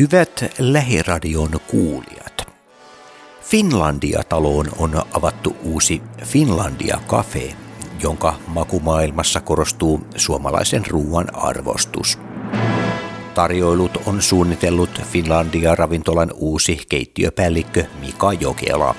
Hyvät 0.00 0.44
lähiradion 0.58 1.50
kuulijat. 1.66 2.48
Finlandia-taloon 3.42 4.66
on 4.78 5.02
avattu 5.12 5.56
uusi 5.62 6.02
Finlandia 6.24 7.00
Cafe, 7.08 7.54
jonka 8.02 8.34
makumaailmassa 8.46 9.40
korostuu 9.40 10.00
suomalaisen 10.16 10.86
ruoan 10.86 11.34
arvostus. 11.34 12.18
Tarjoilut 13.34 13.98
on 14.06 14.22
suunnitellut 14.22 15.02
Finlandia-ravintolan 15.12 16.30
uusi 16.34 16.80
keittiöpäällikkö 16.88 17.84
Mika 18.00 18.32
Jokela. 18.32 18.94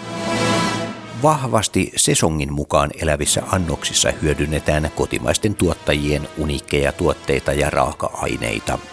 Vahvasti 1.23 1.91
sesongin 1.95 2.53
mukaan 2.53 2.89
elävissä 3.01 3.43
annoksissa 3.51 4.11
hyödynnetään 4.21 4.91
kotimaisten 4.95 5.55
tuottajien 5.55 6.27
uniikkeja 6.37 6.91
tuotteita 6.91 7.53
ja 7.53 7.69
raaka-aineita– 7.69 8.79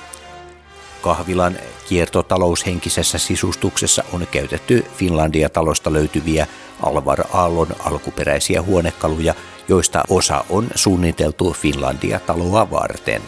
Kahvilan 1.02 1.58
kiertotaloushenkisessä 1.88 3.18
sisustuksessa 3.18 4.04
on 4.12 4.26
käytetty 4.30 4.86
Finlandia-talosta 4.96 5.92
löytyviä 5.92 6.46
Alvar 6.82 7.24
Aallon 7.32 7.68
alkuperäisiä 7.78 8.62
huonekaluja, 8.62 9.34
joista 9.68 10.02
osa 10.08 10.44
on 10.50 10.66
suunniteltu 10.74 11.52
Finlandia-taloa 11.52 12.70
varten. 12.70 13.22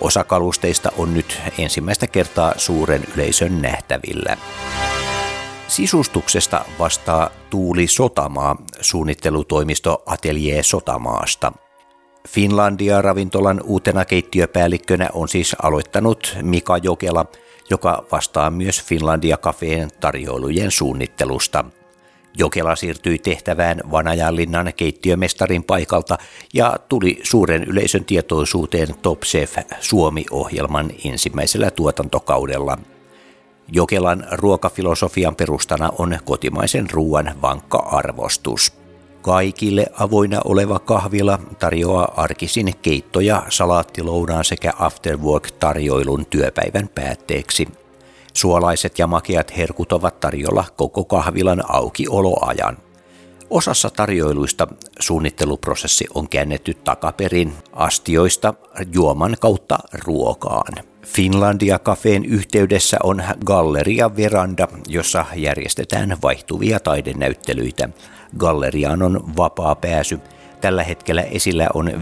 Osa 0.00 0.24
kalusteista 0.24 0.92
on 0.98 1.14
nyt 1.14 1.40
ensimmäistä 1.58 2.06
kertaa 2.06 2.52
suuren 2.56 3.04
yleisön 3.14 3.62
nähtävillä. 3.62 4.36
Sisustuksesta 5.68 6.64
vastaa 6.78 7.30
Tuuli 7.50 7.86
Sotamaa, 7.86 8.56
suunnittelutoimisto 8.80 10.02
Atelier 10.06 10.64
Sotamaasta– 10.64 11.52
Finlandia-ravintolan 12.28 13.60
uutena 13.64 14.04
keittiöpäällikkönä 14.04 15.08
on 15.12 15.28
siis 15.28 15.56
aloittanut 15.62 16.36
Mika 16.42 16.78
Jokela, 16.78 17.26
joka 17.70 18.06
vastaa 18.12 18.50
myös 18.50 18.82
Finlandia 18.82 19.36
Cafeen 19.36 19.90
tarjoilujen 20.00 20.70
suunnittelusta. 20.70 21.64
Jokela 22.38 22.76
siirtyi 22.76 23.18
tehtävään 23.18 23.80
Vanajanlinnan 23.90 24.72
keittiömestarin 24.76 25.64
paikalta 25.64 26.18
ja 26.54 26.76
tuli 26.88 27.20
suuren 27.22 27.64
yleisön 27.64 28.04
tietoisuuteen 28.04 28.88
Top 29.02 29.20
Chef 29.20 29.56
Suomi-ohjelman 29.80 30.90
ensimmäisellä 31.04 31.70
tuotantokaudella. 31.70 32.78
Jokelan 33.72 34.26
ruokafilosofian 34.32 35.36
perustana 35.36 35.90
on 35.98 36.18
kotimaisen 36.24 36.90
ruoan 36.90 37.34
vankka 37.42 37.78
arvostus. 37.78 38.83
Kaikille 39.24 39.86
avoinna 39.98 40.40
oleva 40.44 40.78
kahvila 40.78 41.38
tarjoaa 41.58 42.12
arkisin 42.16 42.72
keittoja, 42.82 43.42
salaattilounaan 43.48 44.44
sekä 44.44 44.72
afterwork-tarjoilun 44.78 46.26
työpäivän 46.30 46.88
päätteeksi. 46.94 47.68
Suolaiset 48.34 48.98
ja 48.98 49.06
makeat 49.06 49.56
herkut 49.56 49.92
ovat 49.92 50.20
tarjolla 50.20 50.64
koko 50.76 51.04
kahvilan 51.04 51.62
aukioloajan. 51.68 52.76
Osassa 53.50 53.90
tarjoiluista 53.90 54.68
suunnitteluprosessi 55.00 56.06
on 56.14 56.28
käännetty 56.28 56.74
takaperin 56.74 57.52
astioista 57.72 58.54
juoman 58.94 59.36
kautta 59.40 59.78
ruokaan. 60.04 60.84
Finlandia 61.06 61.78
Cafeen 61.78 62.24
yhteydessä 62.24 62.96
on 63.02 63.22
Galleria 63.46 64.16
Veranda, 64.16 64.68
jossa 64.88 65.24
järjestetään 65.34 66.16
vaihtuvia 66.22 66.80
taidenäyttelyitä. 66.80 67.88
Galleriaan 68.38 69.02
on 69.02 69.36
vapaa 69.36 69.74
pääsy. 69.74 70.18
Tällä 70.60 70.84
hetkellä 70.84 71.22
esillä 71.22 71.66
on 71.74 71.88
15.10. 71.88 71.94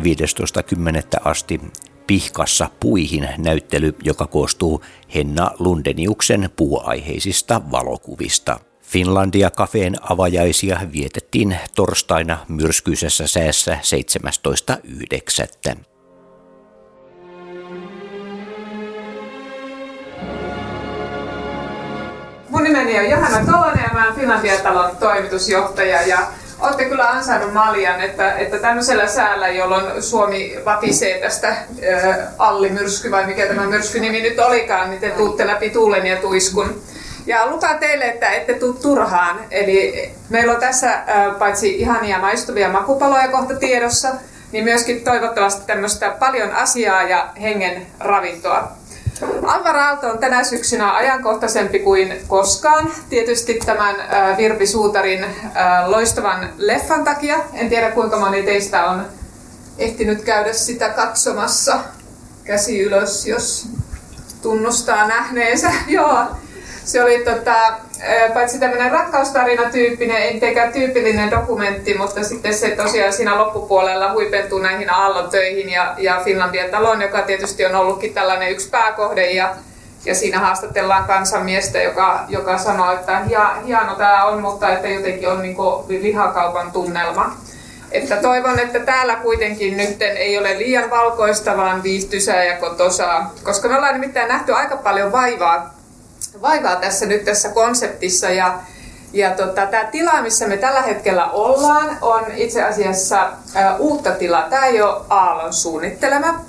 asti 1.24 1.60
Pihkassa 2.06 2.70
puihin 2.80 3.28
näyttely, 3.38 3.94
joka 4.04 4.26
koostuu 4.26 4.82
Henna 5.14 5.50
Lundeniuksen 5.58 6.50
puuaiheisista 6.56 7.60
valokuvista. 7.70 8.60
Finlandia 8.82 9.50
Cafeen 9.50 10.12
avajaisia 10.12 10.80
vietettiin 10.92 11.56
torstaina 11.74 12.38
myrskyisessä 12.48 13.26
säässä 13.26 13.78
17.9. 13.82 15.91
Mun 22.52 22.64
nimeni 22.64 22.98
on 22.98 23.10
Johanna 23.10 23.52
Tolonen 23.52 23.84
ja 23.84 23.90
mä 23.94 24.04
olen 24.04 24.14
Finlandia-talon 24.14 24.96
toimitusjohtaja 24.96 26.02
ja 26.02 26.18
olette 26.60 26.84
kyllä 26.84 27.08
ansainnut 27.08 27.52
maljan, 27.52 28.00
että, 28.00 28.32
että 28.32 28.58
tämmöisellä 28.58 29.06
säällä, 29.06 29.48
jolloin 29.48 30.02
Suomi 30.02 30.58
vatisee 30.64 31.20
tästä 31.20 31.48
äh, 31.48 31.56
Alli-myrsky 32.38 33.10
vai 33.10 33.26
mikä 33.26 33.46
tämä 33.46 33.66
myrskynimi 33.66 34.20
nyt 34.20 34.38
olikaan, 34.38 34.90
niin 34.90 35.00
te 35.00 35.10
tuutte 35.10 35.46
läpi 35.46 35.70
tuulen 35.70 36.06
ja 36.06 36.16
tuiskun. 36.16 36.82
Ja 37.26 37.46
lupaan 37.46 37.78
teille, 37.78 38.04
että 38.04 38.30
ette 38.30 38.54
tule 38.54 38.76
turhaan. 38.82 39.40
Eli 39.50 40.10
meillä 40.28 40.52
on 40.52 40.60
tässä 40.60 40.92
äh, 40.92 41.04
paitsi 41.38 41.80
ihania 41.80 42.18
maistuvia 42.18 42.68
makupaloja 42.68 43.28
kohta 43.28 43.54
tiedossa, 43.54 44.08
niin 44.52 44.64
myöskin 44.64 45.04
toivottavasti 45.04 45.66
tämmöistä 45.66 46.10
paljon 46.10 46.50
asiaa 46.50 47.02
ja 47.02 47.28
hengen 47.40 47.86
ravintoa. 48.00 48.81
Alvar 49.42 49.76
Aalto 49.76 50.06
on 50.08 50.18
tänä 50.18 50.44
syksynä 50.44 50.94
ajankohtaisempi 50.94 51.78
kuin 51.78 52.12
koskaan. 52.28 52.90
Tietysti 53.08 53.60
tämän 53.66 53.96
Virpi 54.36 54.66
Suutarin 54.66 55.24
loistavan 55.86 56.48
leffan 56.56 57.04
takia. 57.04 57.36
En 57.54 57.68
tiedä 57.68 57.90
kuinka 57.90 58.18
moni 58.18 58.42
teistä 58.42 58.84
on 58.84 59.06
ehtinyt 59.78 60.22
käydä 60.22 60.52
sitä 60.52 60.88
katsomassa. 60.88 61.78
Käsi 62.44 62.80
ylös, 62.80 63.26
jos 63.26 63.68
tunnustaa 64.42 65.06
nähneensä. 65.06 65.70
Joo, 65.88 66.26
se 66.84 67.02
oli 67.02 67.18
tota, 67.18 67.54
paitsi 68.34 68.58
tämmöinen 68.58 68.92
rakkaustarina 68.92 69.70
tyyppinen, 69.70 70.16
ei 70.16 70.34
mitenkään 70.34 70.72
tyypillinen 70.72 71.30
dokumentti, 71.30 71.94
mutta 71.94 72.24
sitten 72.24 72.54
se 72.54 72.70
tosiaan 72.70 73.12
siinä 73.12 73.38
loppupuolella 73.38 74.12
huipentuu 74.12 74.58
näihin 74.58 74.90
Aallon 74.90 75.30
töihin 75.30 75.68
ja, 75.70 75.94
ja 75.98 76.20
Finlandia 76.24 76.68
talon, 76.70 77.02
joka 77.02 77.22
tietysti 77.22 77.66
on 77.66 77.74
ollutkin 77.74 78.14
tällainen 78.14 78.50
yksi 78.50 78.70
pääkohde 78.70 79.30
ja, 79.30 79.54
ja 80.04 80.14
siinä 80.14 80.38
haastatellaan 80.38 81.04
kansanmiestä, 81.04 81.82
joka, 81.82 82.24
joka 82.28 82.58
sanoo, 82.58 82.92
että 82.92 83.20
hieno 83.66 83.94
tämä 83.94 84.24
on, 84.24 84.40
mutta 84.40 84.72
että 84.72 84.88
jotenkin 84.88 85.28
on 85.28 85.42
niin 85.42 85.56
lihakaupan 85.88 86.72
tunnelma. 86.72 87.36
Että 87.92 88.16
toivon, 88.16 88.58
että 88.58 88.80
täällä 88.80 89.16
kuitenkin 89.16 89.76
nyt 89.76 90.02
ei 90.02 90.38
ole 90.38 90.58
liian 90.58 90.90
valkoista, 90.90 91.56
vaan 91.56 91.82
viihtysää 91.82 92.44
ja 92.44 92.56
kotosaa, 92.56 93.34
koska 93.42 93.68
me 93.68 93.76
ollaan 93.76 93.94
nimittäin 93.94 94.28
nähty 94.28 94.52
aika 94.52 94.76
paljon 94.76 95.12
vaivaa 95.12 95.81
vaivaa 96.42 96.76
tässä 96.76 97.06
nyt 97.06 97.24
tässä 97.24 97.48
konseptissa 97.48 98.30
ja 98.30 98.58
ja 99.12 99.30
tota, 99.30 99.66
tämä 99.66 99.84
tila, 99.84 100.22
missä 100.22 100.48
me 100.48 100.56
tällä 100.56 100.82
hetkellä 100.82 101.30
ollaan, 101.30 101.98
on 102.00 102.24
itse 102.34 102.62
asiassa 102.62 103.20
ä, 103.56 103.76
uutta 103.76 104.10
tilaa. 104.10 104.42
Tämä 104.50 104.66
ei 104.66 104.82
ole 104.82 105.00
Aallon 105.08 105.52
suunnittelema. 105.52 106.44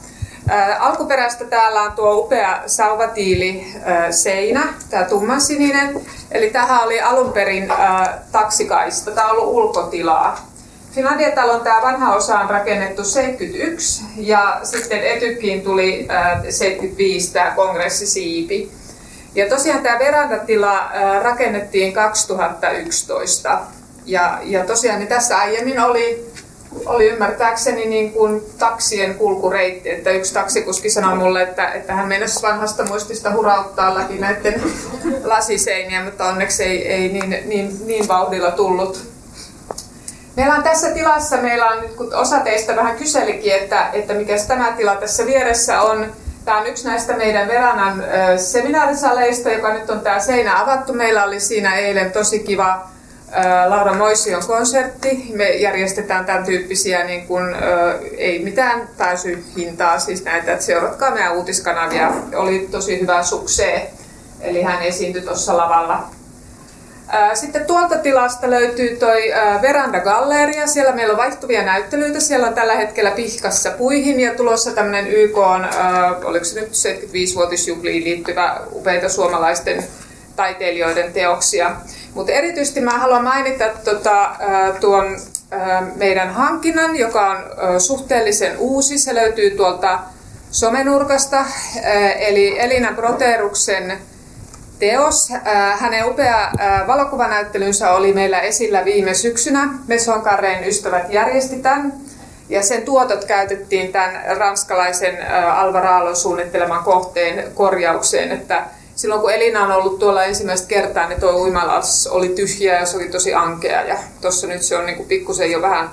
Ä, 0.50 0.78
alkuperäistä 0.80 1.46
täällä 1.46 1.82
on 1.82 1.92
tuo 1.92 2.16
upea 2.16 2.64
sauvatiili 2.68 3.66
seinä, 4.12 4.74
tämä 4.90 5.04
tummansininen. 5.04 6.02
Eli 6.32 6.50
tähän 6.50 6.84
oli 6.84 7.02
alun 7.02 7.34
perin 7.34 7.72
ä, 7.72 7.76
taksikaista, 8.32 9.12
tämä 9.12 9.28
on 9.28 9.38
ollut 9.38 9.54
ulkotilaa. 9.56 10.48
Finlandia-talon 10.92 11.62
tämä 11.62 11.82
vanha 11.82 12.16
osa 12.16 12.40
on 12.40 12.50
rakennettu 12.50 13.04
71 13.04 14.04
ja 14.18 14.60
sitten 14.64 15.04
Etykkiin 15.04 15.62
tuli 15.62 16.08
ä, 16.10 16.40
75 16.50 17.34
tämä 17.34 17.52
kongressisiipi. 17.56 18.72
Ja 19.36 19.50
tosiaan 19.50 19.84
tämä 19.84 20.00
verandatila 20.00 20.92
rakennettiin 21.22 21.94
2011. 21.94 23.60
Ja, 24.06 24.40
ja 24.44 24.66
tosiaan 24.66 25.00
niin 25.00 25.10
tässä 25.10 25.38
aiemmin 25.38 25.80
oli, 25.80 26.32
oli 26.86 27.10
ymmärtääkseni 27.10 27.86
niin 27.86 28.12
kuin 28.12 28.42
taksien 28.60 29.16
kulkureitti, 29.16 29.90
että 29.90 30.10
yksi 30.12 30.34
taksikuski 30.34 30.90
sanoi 30.90 31.16
mulle, 31.16 31.42
että, 31.42 31.72
että 31.72 31.94
hän 31.94 32.08
meinasi 32.08 32.42
vanhasta 32.42 32.86
muistista 32.86 33.32
hurauttaa 33.32 33.96
läpi 33.96 34.18
näiden 34.18 34.64
lasiseiniä, 35.24 36.04
mutta 36.04 36.26
onneksi 36.26 36.64
ei, 36.64 36.88
ei 36.88 37.10
niin, 37.10 37.44
niin, 37.46 37.78
niin 37.86 38.08
vauhdilla 38.08 38.52
tullut. 38.52 39.14
Meillä 40.38 40.56
on 40.56 40.64
tässä 40.64 40.90
tilassa, 40.90 41.38
meillä 41.38 41.66
on 41.66 41.82
nyt 41.82 41.92
kun 41.92 42.16
osa 42.16 42.40
teistä 42.40 42.76
vähän 42.76 42.96
kyselikin, 42.96 43.54
että, 43.54 43.90
että 43.94 44.14
mikä 44.14 44.36
tämä 44.48 44.72
tila 44.72 44.96
tässä 44.96 45.26
vieressä 45.26 45.82
on, 45.82 46.14
Tämä 46.46 46.58
on 46.58 46.68
yksi 46.68 46.88
näistä 46.88 47.14
meidän 47.14 47.48
Veranan 47.48 48.04
seminaarisaleista, 48.38 49.52
joka 49.52 49.74
nyt 49.74 49.90
on 49.90 50.00
tämä 50.00 50.20
seinä 50.20 50.62
avattu. 50.62 50.94
Meillä 50.94 51.24
oli 51.24 51.40
siinä 51.40 51.76
eilen 51.76 52.12
tosi 52.12 52.40
kiva 52.40 52.88
Laura 53.68 53.94
Moision 53.94 54.44
konsertti. 54.48 55.32
Me 55.34 55.50
järjestetään 55.50 56.26
tämän 56.26 56.44
tyyppisiä, 56.44 57.04
niin 57.04 57.28
kuin, 57.28 57.56
ei 58.18 58.40
mitään 58.40 58.90
pääsyhintaa, 58.98 60.00
siis 60.00 60.24
näitä, 60.24 60.54
että 60.54 60.66
seuratkaa 60.66 61.12
meidän 61.12 61.36
uutiskanavia. 61.36 62.12
Oli 62.36 62.68
tosi 62.72 63.02
hyvä 63.02 63.24
suksee, 63.24 63.92
eli 64.42 64.62
hän 64.62 64.82
esiintyi 64.82 65.22
tuossa 65.22 65.58
lavalla. 65.58 66.04
Sitten 67.34 67.66
tuolta 67.66 67.98
tilasta 67.98 68.50
löytyy 68.50 68.96
toi 68.98 69.22
Veranda 69.62 70.00
Galleria. 70.00 70.68
Siellä 70.68 70.92
meillä 70.92 71.12
on 71.12 71.18
vaihtuvia 71.18 71.64
näyttelyitä. 71.64 72.20
Siellä 72.20 72.48
on 72.48 72.54
tällä 72.54 72.76
hetkellä 72.76 73.12
pihkassa 73.12 73.72
puihin 73.72 74.20
ja 74.20 74.36
tulossa 74.36 74.72
tämmöinen 74.72 75.08
YK 75.08 75.38
on, 75.38 75.68
oliko 76.24 76.46
se 76.46 76.60
nyt 76.60 76.70
75-vuotisjuhliin 76.70 78.04
liittyvä 78.04 78.62
upeita 78.72 79.10
suomalaisten 79.10 79.84
taiteilijoiden 80.36 81.14
teoksia. 81.14 81.76
Mutta 82.14 82.32
erityisesti 82.32 82.82
mä 82.82 83.00
haluan 83.00 83.24
mainita 83.24 83.66
tota, 83.84 84.36
tuon 84.80 85.20
meidän 85.96 86.30
hankinnan, 86.30 86.96
joka 86.96 87.30
on 87.32 87.38
suhteellisen 87.82 88.58
uusi. 88.58 88.98
Se 88.98 89.16
löytyy 89.16 89.52
tuolta 89.52 90.00
somenurkasta, 90.52 91.46
eli 92.20 92.60
Elina 92.60 92.94
Proteruksen 92.94 93.98
teos. 94.84 95.30
Hänen 95.80 96.06
upea 96.06 96.52
valokuvanäyttelynsä 96.88 97.92
oli 97.92 98.14
meillä 98.14 98.40
esillä 98.40 98.86
viime 98.86 99.14
syksynä. 99.14 99.70
Mesonkarreen 99.88 100.64
ystävät 100.64 101.14
järjesti 101.14 101.56
tämän. 101.56 101.94
Ja 102.50 102.64
sen 102.64 102.82
tuotot 102.82 103.26
käytettiin 103.26 103.92
tämän 103.92 104.24
ranskalaisen 104.38 105.18
Alvaraalon 105.56 106.16
suunnitteleman 106.16 106.84
kohteen 106.84 107.52
korjaukseen, 107.54 108.32
että 108.32 108.66
silloin 108.96 109.22
kun 109.22 109.32
Elina 109.32 109.64
on 109.64 109.72
ollut 109.72 110.00
tuolla 110.00 110.24
ensimmäistä 110.24 110.68
kertaa, 110.68 111.08
niin 111.08 111.20
tuo 111.20 111.32
uimalas 111.32 112.08
oli 112.08 112.30
tyhjä 112.30 112.80
ja 112.80 112.86
se 112.86 112.98
oli 112.98 113.10
tosi 113.10 113.34
ankea. 113.34 113.82
Ja 113.82 113.98
tuossa 114.22 114.48
nyt 114.48 114.62
se 114.62 114.78
on 114.78 114.86
niin 114.86 115.06
pikkusen 115.06 115.52
jo 115.52 115.62
vähän 115.62 115.90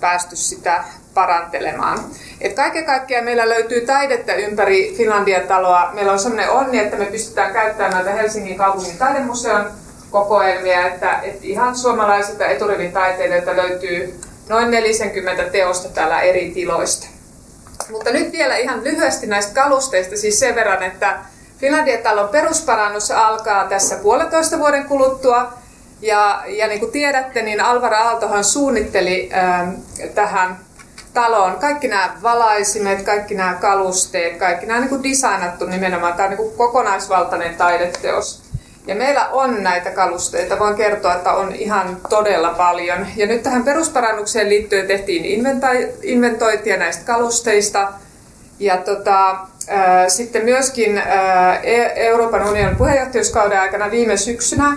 päästy 0.00 0.36
sitä 0.36 0.84
parantelemaan. 1.14 1.98
Et 2.40 2.52
kaiken 2.52 2.84
kaikkiaan 2.84 3.24
meillä 3.24 3.48
löytyy 3.48 3.80
taidetta 3.80 4.34
ympäri 4.34 4.94
Finlandia-taloa. 4.96 5.90
Meillä 5.92 6.12
on 6.12 6.18
sellainen 6.18 6.50
onni, 6.50 6.78
että 6.78 6.96
me 6.96 7.04
pystytään 7.04 7.52
käyttämään 7.52 7.92
näitä 7.92 8.12
Helsingin 8.12 8.56
kaupungin 8.56 8.98
taidemuseon 8.98 9.66
kokoelmia, 10.10 10.86
että, 10.86 11.20
että 11.22 11.40
ihan 11.42 11.76
suomalaisilta 11.76 12.46
eturivin 12.46 12.92
taiteilijoilta 12.92 13.56
löytyy 13.56 14.20
noin 14.48 14.70
40 14.70 15.44
teosta 15.44 15.88
täällä 15.88 16.20
eri 16.20 16.50
tiloista. 16.54 17.06
Mutta 17.90 18.10
nyt 18.10 18.32
vielä 18.32 18.56
ihan 18.56 18.84
lyhyesti 18.84 19.26
näistä 19.26 19.54
kalusteista, 19.54 20.16
siis 20.16 20.40
sen 20.40 20.54
verran, 20.54 20.82
että 20.82 21.18
Finlandia-talon 21.58 22.28
perusparannus 22.28 23.10
alkaa 23.10 23.64
tässä 23.64 23.96
puolentoista 23.96 24.58
vuoden 24.58 24.84
kuluttua. 24.84 25.52
Ja, 26.02 26.42
ja 26.46 26.66
niin 26.66 26.80
kuin 26.80 26.92
tiedätte, 26.92 27.42
niin 27.42 27.60
Alvaro 27.60 27.96
Aaltohan 27.96 28.44
suunnitteli 28.44 29.30
äh, 29.34 29.68
tähän 30.14 30.58
taloon 31.14 31.58
kaikki 31.58 31.88
nämä 31.88 32.16
valaisimet, 32.22 33.02
kaikki 33.02 33.34
nämä 33.34 33.54
kalusteet, 33.54 34.36
kaikki 34.36 34.66
nämä 34.66 34.80
on 34.80 34.86
niin 34.86 35.02
designattu 35.02 35.66
nimenomaan. 35.66 36.12
Tämä 36.14 36.28
on 36.28 36.36
niin 36.36 36.56
kokonaisvaltainen 36.56 37.54
taideteos. 37.54 38.42
Ja 38.86 38.94
meillä 38.94 39.28
on 39.28 39.62
näitä 39.62 39.90
kalusteita. 39.90 40.58
Voin 40.58 40.74
kertoa, 40.74 41.14
että 41.14 41.32
on 41.32 41.54
ihan 41.54 41.96
todella 42.08 42.50
paljon. 42.50 43.06
Ja 43.16 43.26
nyt 43.26 43.42
tähän 43.42 43.64
perusparannukseen 43.64 44.48
liittyen 44.48 44.86
tehtiin 44.86 45.24
inventointia 46.02 46.76
näistä 46.76 47.04
kalusteista. 47.04 47.92
Ja 48.58 48.76
tota, 48.76 49.38
sitten 50.08 50.44
myöskin 50.44 51.02
e- 51.62 51.92
Euroopan 52.06 52.48
unionin 52.48 52.76
puheenjohtajuuskauden 52.76 53.60
aikana 53.60 53.90
viime 53.90 54.16
syksynä 54.16 54.76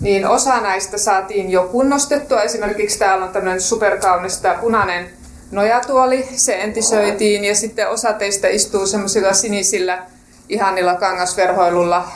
niin 0.00 0.26
osa 0.26 0.60
näistä 0.60 0.98
saatiin 0.98 1.50
jo 1.50 1.68
kunnostettua. 1.72 2.42
Esimerkiksi 2.42 2.98
täällä 2.98 3.24
on 3.24 3.32
tämmöinen 3.32 3.60
superkaunis 3.60 4.42
punainen 4.60 5.19
nojatuoli, 5.50 6.28
se 6.36 6.54
entisöitiin 6.60 7.44
ja 7.44 7.54
sitten 7.54 7.90
osa 7.90 8.12
teistä 8.12 8.48
istuu 8.48 8.86
semmoisilla 8.86 9.32
sinisillä 9.32 10.06
ihanilla 10.48 10.94
kangasverhoilulla 10.94 12.08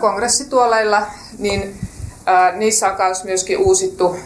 kongressituoleilla, 0.00 1.06
niin 1.38 1.80
niissä 2.56 2.88
on 2.88 2.94
myös 2.98 3.24
myöskin 3.24 3.58
uusittu 3.58 4.16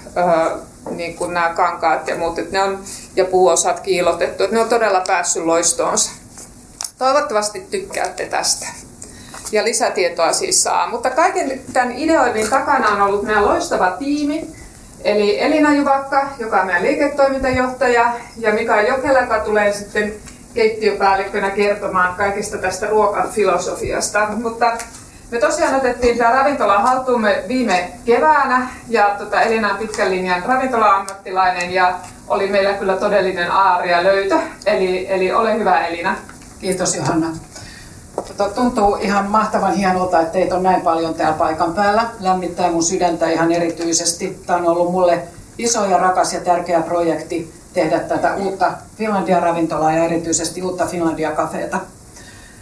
niin 0.90 1.16
kuin 1.16 1.34
nämä 1.34 1.48
kankaat 1.48 2.08
ja 2.08 2.16
muut, 2.16 2.38
että 2.38 2.52
ne 2.52 2.62
on, 2.62 2.78
ja 3.16 3.24
puuosat 3.24 3.80
kiilotettu, 3.80 4.42
että 4.44 4.56
ne 4.56 4.62
on 4.62 4.68
todella 4.68 5.02
päässyt 5.06 5.44
loistoonsa. 5.44 6.10
Toivottavasti 6.98 7.66
tykkäätte 7.70 8.26
tästä. 8.26 8.66
Ja 9.52 9.64
lisätietoa 9.64 10.32
siis 10.32 10.62
saa. 10.62 10.90
Mutta 10.90 11.10
kaiken 11.10 11.60
tämän 11.72 11.92
ideoinnin 11.92 12.50
takana 12.50 12.88
on 12.88 13.02
ollut 13.02 13.22
meidän 13.22 13.44
loistava 13.44 13.90
tiimi. 13.90 14.61
Eli 15.04 15.40
Elina 15.40 15.74
Juvakka, 15.74 16.26
joka 16.38 16.60
on 16.60 16.66
meidän 16.66 16.82
liiketoimintajohtaja, 16.82 18.12
ja 18.36 18.52
Mika 18.52 18.82
Jokela, 18.82 19.20
joka 19.20 19.38
tulee 19.40 19.72
sitten 19.72 20.14
keittiöpäällikkönä 20.54 21.50
kertomaan 21.50 22.14
kaikista 22.14 22.58
tästä 22.58 22.86
ruokafilosofiasta. 22.86 24.26
Mutta 24.36 24.72
me 25.30 25.38
tosiaan 25.38 25.74
otettiin 25.74 26.18
tämä 26.18 26.30
ravintola 26.30 26.78
haltuumme 26.78 27.44
viime 27.48 27.90
keväänä, 28.04 28.68
ja 28.88 29.14
tota 29.18 29.40
Elina 29.40 29.70
on 29.70 29.78
pitkän 29.78 30.10
linjan 30.10 30.42
ravintola-ammattilainen, 30.46 31.70
ja 31.70 31.94
oli 32.28 32.48
meillä 32.48 32.72
kyllä 32.72 32.96
todellinen 32.96 33.50
aaria 33.50 34.04
löytö. 34.04 34.38
Eli, 34.66 35.06
eli 35.10 35.32
ole 35.32 35.54
hyvä 35.54 35.86
Elina. 35.86 36.16
Kiitos 36.60 36.96
Johanna. 36.96 37.26
Tota, 38.16 38.48
tuntuu 38.48 38.96
ihan 38.96 39.30
mahtavan 39.30 39.74
hienolta, 39.74 40.20
että 40.20 40.32
teitä 40.32 40.56
on 40.56 40.62
näin 40.62 40.82
paljon 40.82 41.14
täällä 41.14 41.38
paikan 41.38 41.74
päällä. 41.74 42.10
Lämmittää 42.20 42.70
mun 42.70 42.82
sydäntä 42.82 43.30
ihan 43.30 43.52
erityisesti. 43.52 44.42
Tämä 44.46 44.58
on 44.58 44.66
ollut 44.66 44.92
mulle 44.92 45.22
iso 45.58 45.84
ja 45.84 45.98
rakas 45.98 46.32
ja 46.32 46.40
tärkeä 46.40 46.82
projekti 46.82 47.54
tehdä 47.72 48.00
tätä 48.00 48.34
uutta 48.34 48.72
Finlandia-ravintolaa 48.98 49.92
ja 49.92 50.04
erityisesti 50.04 50.62
uutta 50.62 50.86
Finlandia-kafeeta. 50.86 51.80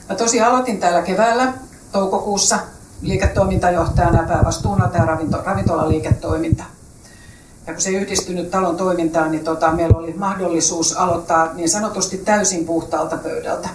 Mä 0.08 0.16
tosiaan 0.16 0.52
aloitin 0.52 0.80
täällä 0.80 1.02
keväällä 1.02 1.52
toukokuussa 1.92 2.58
liiketoimintajohtajana 3.02 4.20
ja 4.20 4.28
päävastuuna 4.28 4.88
tämä 4.88 5.04
ravinto, 5.04 5.42
ravintolaliiketoiminta. 5.44 6.64
Ja 7.66 7.72
kun 7.72 7.82
se 7.82 7.90
yhdistynyt 7.90 8.50
talon 8.50 8.76
toimintaan, 8.76 9.30
niin 9.30 9.44
tota, 9.44 9.70
meillä 9.70 9.98
oli 9.98 10.12
mahdollisuus 10.12 10.96
aloittaa 10.96 11.52
niin 11.54 11.68
sanotusti 11.68 12.18
täysin 12.18 12.64
puhtaalta 12.64 13.16
pöydältä. 13.16 13.68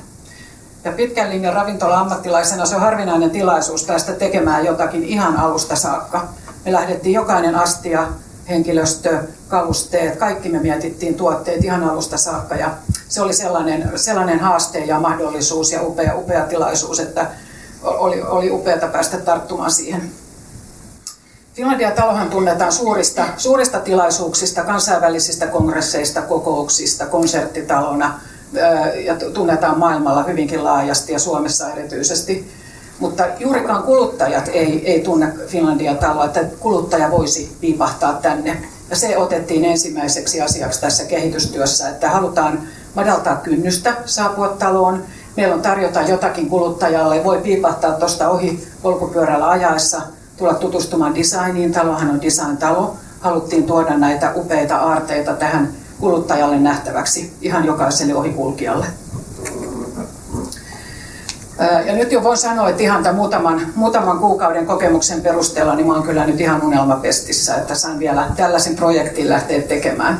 Ja 0.85 0.91
pitkän 0.91 1.29
linjan 1.29 1.53
ravintola-ammattilaisena 1.53 2.65
se 2.65 2.75
on 2.75 2.81
harvinainen 2.81 3.31
tilaisuus 3.31 3.83
päästä 3.83 4.13
tekemään 4.13 4.65
jotakin 4.65 5.03
ihan 5.03 5.37
alusta 5.37 5.75
saakka. 5.75 6.27
Me 6.65 6.73
lähdettiin 6.73 7.13
jokainen 7.13 7.55
astia, 7.55 8.07
henkilöstö, 8.49 9.19
kalusteet, 9.47 10.15
kaikki 10.15 10.49
me 10.49 10.59
mietittiin 10.59 11.15
tuotteet 11.15 11.63
ihan 11.63 11.83
alusta 11.83 12.17
saakka. 12.17 12.55
Ja 12.55 12.71
se 13.07 13.21
oli 13.21 13.33
sellainen, 13.33 13.91
sellainen 13.95 14.39
haaste 14.39 14.79
ja 14.79 14.99
mahdollisuus 14.99 15.71
ja 15.71 15.81
upea, 15.83 16.15
upea 16.15 16.45
tilaisuus, 16.45 16.99
että 16.99 17.27
oli, 17.83 18.21
oli 18.21 18.51
upeata 18.51 18.87
päästä 18.87 19.17
tarttumaan 19.17 19.71
siihen. 19.71 20.11
Finlandia-talohan 21.53 22.29
tunnetaan 22.29 22.71
suurista, 22.71 23.25
suurista 23.37 23.80
tilaisuuksista, 23.80 24.63
kansainvälisistä 24.63 25.47
kongresseista, 25.47 26.21
kokouksista, 26.21 27.06
konserttitalona– 27.06 28.19
ja 29.06 29.16
tunnetaan 29.33 29.80
maailmalla 29.80 30.24
hyvinkin 30.24 30.64
laajasti 30.64 31.14
ja 31.14 31.19
Suomessa 31.19 31.69
erityisesti. 31.69 32.52
Mutta 33.00 33.24
juurikaan 33.40 33.83
kuluttajat 33.83 34.50
ei, 34.54 34.92
ei 34.92 35.00
tunne 35.00 35.33
Finlandia-taloa, 35.47 36.26
että 36.26 36.44
kuluttaja 36.59 37.12
voisi 37.12 37.57
piipahtaa 37.62 38.14
tänne. 38.14 38.62
Ja 38.90 38.95
se 38.95 39.18
otettiin 39.18 39.66
ensimmäiseksi 39.66 40.42
asiaksi 40.42 40.81
tässä 40.81 41.06
kehitystyössä, 41.06 41.90
että 41.90 42.09
halutaan 42.09 42.62
madaltaa 42.95 43.35
kynnystä 43.35 43.94
saapua 44.06 44.47
taloon. 44.47 45.04
Meillä 45.38 45.56
on 45.56 45.62
tarjota 45.62 46.02
jotakin 46.02 46.50
kuluttajalle, 46.50 47.24
voi 47.24 47.38
piipahtaa 47.38 47.92
tuosta 47.92 48.30
ohi 48.30 48.68
polkupyörällä 48.81 49.50
ajaessa, 49.50 50.02
tulla 50.38 50.54
tutustumaan 50.54 51.16
designiin. 51.16 51.71
Talohan 51.71 52.09
on 52.09 52.21
design-talo. 52.21 52.95
Haluttiin 53.19 53.64
tuoda 53.64 53.97
näitä 53.97 54.31
upeita 54.35 54.78
aarteita 54.78 55.33
tähän 55.33 55.74
kuluttajalle 55.99 56.59
nähtäväksi, 56.59 57.33
ihan 57.42 57.66
jokaiselle 57.66 58.16
ohikulkijalle. 58.16 58.85
Ja 61.85 61.95
nyt 61.95 62.11
jo 62.11 62.23
voin 62.23 62.37
sanoa, 62.37 62.69
että 62.69 62.83
ihan 62.83 63.04
tämän 63.04 63.16
muutaman, 63.16 63.61
muutaman 63.75 64.19
kuukauden 64.19 64.66
kokemuksen 64.66 65.21
perusteella 65.21 65.75
niin 65.75 65.87
mä 65.87 65.94
oon 65.94 66.04
kyllä 66.04 66.25
nyt 66.25 66.42
ihan 66.42 66.64
unelmapestissä, 66.64 67.56
että 67.56 67.75
saan 67.75 67.99
vielä 67.99 68.28
tällaisen 68.35 68.75
projektin 68.75 69.30
lähteä 69.30 69.61
tekemään. 69.61 70.19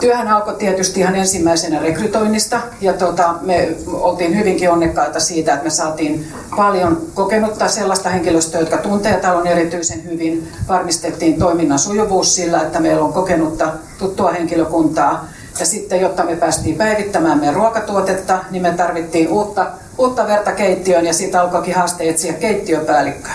Työhän 0.00 0.28
alkoi 0.28 0.54
tietysti 0.54 1.00
ihan 1.00 1.16
ensimmäisenä 1.16 1.80
rekrytoinnista 1.80 2.60
ja 2.80 2.92
tota, 2.92 3.34
me 3.40 3.68
oltiin 3.86 4.38
hyvinkin 4.38 4.70
onnekkaita 4.70 5.20
siitä, 5.20 5.52
että 5.52 5.64
me 5.64 5.70
saatiin 5.70 6.32
paljon 6.56 7.02
kokenutta 7.14 7.68
sellaista 7.68 8.08
henkilöstöä, 8.08 8.60
jotka 8.60 8.76
tuntee 8.76 9.16
talon 9.16 9.46
erityisen 9.46 10.04
hyvin. 10.04 10.48
Varmistettiin 10.68 11.38
toiminnan 11.38 11.78
sujuvuus 11.78 12.34
sillä, 12.34 12.62
että 12.62 12.80
meillä 12.80 13.04
on 13.04 13.12
kokenutta 13.12 13.72
tuttua 13.98 14.32
henkilökuntaa. 14.32 15.24
Ja 15.60 15.66
sitten, 15.66 16.00
jotta 16.00 16.24
me 16.24 16.36
päästiin 16.36 16.76
päivittämään 16.76 17.38
meidän 17.38 17.54
ruokatuotetta, 17.54 18.38
niin 18.50 18.62
me 18.62 18.72
tarvittiin 18.72 19.28
uutta, 19.28 19.66
uutta 19.98 20.26
verta 20.26 20.52
keittiöön 20.52 21.06
ja 21.06 21.14
siitä 21.14 21.40
alkoikin 21.40 21.74
haaste 21.74 22.08
etsiä 22.08 22.32
keittiöpäällikköä. 22.32 23.34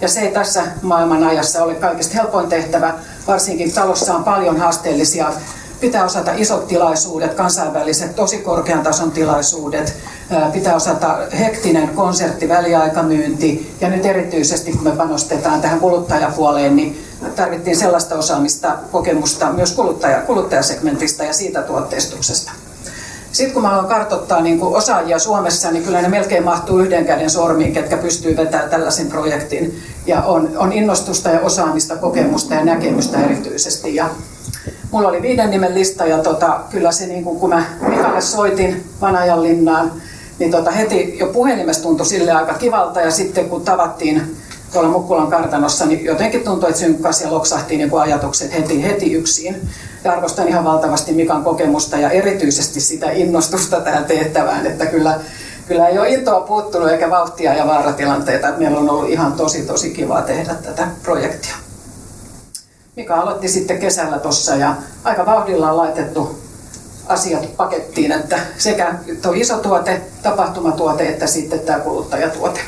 Ja 0.00 0.08
se 0.08 0.20
ei 0.20 0.30
tässä 0.30 0.62
maailman 0.82 1.24
ajassa 1.24 1.64
ole 1.64 1.74
kaikista 1.74 2.14
helpoin 2.14 2.48
tehtävä, 2.48 2.94
varsinkin 3.26 3.72
talossa 3.72 4.14
on 4.14 4.24
paljon 4.24 4.56
haasteellisia 4.56 5.32
pitää 5.80 6.04
osata 6.04 6.32
isot 6.36 6.68
tilaisuudet, 6.68 7.34
kansainväliset, 7.34 8.16
tosi 8.16 8.38
korkean 8.38 8.82
tason 8.82 9.10
tilaisuudet, 9.10 9.96
pitää 10.52 10.74
osata 10.74 11.18
hektinen 11.38 11.88
konsertti, 11.88 12.48
väliaikamyynti 12.48 13.76
ja 13.80 13.88
nyt 13.88 14.06
erityisesti 14.06 14.72
kun 14.72 14.84
me 14.84 14.90
panostetaan 14.90 15.60
tähän 15.60 15.80
kuluttajapuoleen, 15.80 16.76
niin 16.76 17.04
tarvittiin 17.36 17.76
sellaista 17.76 18.14
osaamista, 18.14 18.76
kokemusta 18.92 19.52
myös 19.52 19.72
kuluttaja, 19.72 20.20
kuluttajasegmentistä 20.20 21.24
ja 21.24 21.32
siitä 21.32 21.62
tuotteistuksesta. 21.62 22.52
Sitten 23.32 23.54
kun 23.54 23.62
mä 23.62 23.72
aloin 23.72 23.88
kartoittaa 23.88 24.40
niin 24.40 24.58
kuin 24.58 24.76
osaajia 24.76 25.18
Suomessa, 25.18 25.70
niin 25.70 25.84
kyllä 25.84 26.02
ne 26.02 26.08
melkein 26.08 26.44
mahtuu 26.44 26.78
yhden 26.78 27.06
käden 27.06 27.30
sormiin, 27.30 27.72
ketkä 27.72 27.96
pystyy 27.96 28.36
vetämään 28.36 28.70
tällaisen 28.70 29.06
projektin. 29.06 29.82
Ja 30.06 30.22
on, 30.22 30.50
on 30.56 30.72
innostusta 30.72 31.28
ja 31.28 31.40
osaamista, 31.40 31.96
kokemusta 31.96 32.54
ja 32.54 32.64
näkemystä 32.64 33.24
erityisesti. 33.24 33.94
Ja 33.94 34.08
mulla 34.90 35.08
oli 35.08 35.22
viiden 35.22 35.50
nimen 35.50 35.74
lista 35.74 36.06
ja 36.06 36.18
tota, 36.18 36.60
kyllä 36.70 36.92
se 36.92 37.06
niin 37.06 37.24
kuin, 37.24 37.40
kun 37.40 37.48
mä 37.48 37.64
Mikalle 37.88 38.20
soitin 38.20 38.84
Vanajanlinnaan, 39.00 39.92
niin 40.38 40.50
tota, 40.50 40.70
heti 40.70 41.18
jo 41.18 41.26
puhelimessa 41.26 41.82
tuntui 41.82 42.06
sille 42.06 42.32
aika 42.32 42.54
kivalta 42.54 43.00
ja 43.00 43.10
sitten 43.10 43.48
kun 43.48 43.62
tavattiin 43.62 44.36
tuolla 44.72 44.88
Mukkulan 44.88 45.30
kartanossa, 45.30 45.86
niin 45.86 46.04
jotenkin 46.04 46.44
tuntui, 46.44 46.68
että 46.68 46.80
synkkasi 46.80 47.24
ja 47.24 47.32
loksahti 47.32 47.76
niin 47.76 47.90
ajatukset 48.00 48.52
heti, 48.52 48.82
heti 48.82 49.12
yksin. 49.12 49.68
Ja 50.04 50.12
arvostan 50.12 50.48
ihan 50.48 50.64
valtavasti 50.64 51.12
Mikan 51.12 51.44
kokemusta 51.44 51.96
ja 51.96 52.10
erityisesti 52.10 52.80
sitä 52.80 53.10
innostusta 53.10 53.80
tähän 53.80 54.04
tehtävään, 54.04 54.66
että 54.66 54.86
kyllä, 54.86 55.20
kyllä 55.68 55.88
ei 55.88 55.98
ole 55.98 56.08
intoa 56.08 56.40
puuttunut 56.40 56.88
eikä 56.88 57.10
vauhtia 57.10 57.54
ja 57.54 57.66
vaaratilanteita, 57.66 58.52
meillä 58.58 58.78
on 58.78 58.90
ollut 58.90 59.10
ihan 59.10 59.32
tosi 59.32 59.62
tosi 59.62 59.90
kiva 59.90 60.22
tehdä 60.22 60.54
tätä 60.54 60.88
projektia. 61.02 61.54
Mika 62.96 63.14
aloitti 63.14 63.48
sitten 63.48 63.78
kesällä 63.78 64.18
tuossa 64.18 64.56
ja 64.56 64.74
aika 65.04 65.26
vauhdilla 65.26 65.70
on 65.70 65.76
laitettu 65.76 66.38
asiat 67.08 67.56
pakettiin, 67.56 68.12
että 68.12 68.38
sekä 68.58 68.94
tuo 69.22 69.32
iso 69.32 69.58
tuote, 69.58 70.02
tapahtumatuote 70.22 71.08
että 71.08 71.26
sitten 71.26 71.60
tämä 71.60 71.78
kuluttajatuote. 71.78 72.60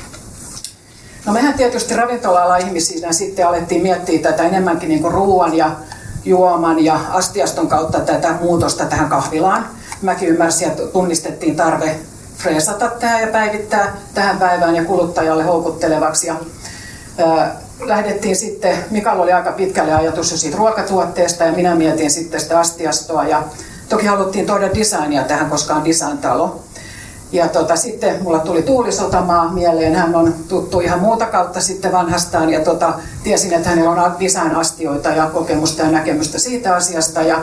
No 1.26 1.32
mehän 1.32 1.54
tietysti 1.54 1.96
ravintola 1.96 2.56
ihmisinä 2.56 3.12
sitten 3.12 3.46
alettiin 3.48 3.82
miettiä 3.82 4.22
tätä 4.22 4.42
enemmänkin 4.42 4.88
niin 4.88 5.02
kuin 5.02 5.14
ruoan 5.14 5.56
ja 5.56 5.70
juoman 6.24 6.84
ja 6.84 7.00
astiaston 7.10 7.68
kautta 7.68 8.00
tätä 8.00 8.34
muutosta 8.40 8.84
tähän 8.84 9.08
kahvilaan. 9.08 9.66
Mäkin 10.02 10.28
ymmärsin, 10.28 10.68
että 10.68 10.86
tunnistettiin 10.86 11.56
tarve 11.56 11.96
freesata 12.38 12.88
tämä 12.88 13.20
ja 13.20 13.26
päivittää 13.26 13.96
tähän 14.14 14.38
päivään 14.38 14.76
ja 14.76 14.84
kuluttajalle 14.84 15.44
houkuttelevaksi. 15.44 16.26
Ja, 16.26 16.36
ää, 17.18 17.56
lähdettiin 17.84 18.36
sitten, 18.36 18.78
Mikael 18.90 19.20
oli 19.20 19.32
aika 19.32 19.52
pitkälle 19.52 19.94
ajatus 19.94 20.30
jo 20.30 20.36
siitä 20.36 20.56
ruokatuotteesta 20.56 21.44
ja 21.44 21.52
minä 21.52 21.74
mietin 21.74 22.10
sitten 22.10 22.40
sitä 22.40 22.58
astiastoa. 22.58 23.24
Ja 23.24 23.42
toki 23.88 24.06
haluttiin 24.06 24.46
tuoda 24.46 24.74
designia 24.74 25.22
tähän, 25.22 25.50
koska 25.50 25.74
on 25.74 25.84
design-talo. 25.84 26.60
Ja 27.32 27.48
tota, 27.48 27.76
sitten 27.76 28.22
mulla 28.22 28.38
tuli 28.38 28.62
Tuuli 28.62 28.92
Sotamaa 28.92 29.52
mieleen, 29.52 29.94
hän 29.94 30.14
on 30.14 30.34
tuttu 30.48 30.80
ihan 30.80 31.00
muuta 31.00 31.26
kautta 31.26 31.60
sitten 31.60 31.92
vanhastaan 31.92 32.50
ja 32.50 32.60
tota, 32.60 32.94
tiesin, 33.22 33.52
että 33.52 33.68
hänellä 33.68 33.90
on 33.90 34.12
design-astioita 34.20 35.08
ja 35.08 35.26
kokemusta 35.26 35.82
ja 35.82 35.90
näkemystä 35.90 36.38
siitä 36.38 36.74
asiasta. 36.74 37.22
Ja 37.22 37.38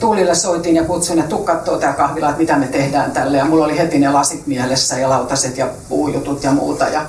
Tuulille 0.00 0.34
soitin 0.34 0.76
ja 0.76 0.84
kutsuin, 0.84 1.18
että 1.18 1.30
tuu 1.30 1.44
kattoo 1.44 1.78
tämä 1.78 1.92
kahvila, 1.92 2.28
että 2.28 2.40
mitä 2.40 2.56
me 2.56 2.66
tehdään 2.66 3.12
tälle. 3.12 3.36
Ja 3.36 3.44
mulla 3.44 3.64
oli 3.64 3.78
heti 3.78 3.98
ne 3.98 4.10
lasit 4.10 4.46
mielessä 4.46 4.98
ja 4.98 5.10
lautaset 5.10 5.58
ja 5.58 5.68
puujutut 5.88 6.44
ja 6.44 6.52
muuta. 6.52 6.88
Ja 6.88 7.06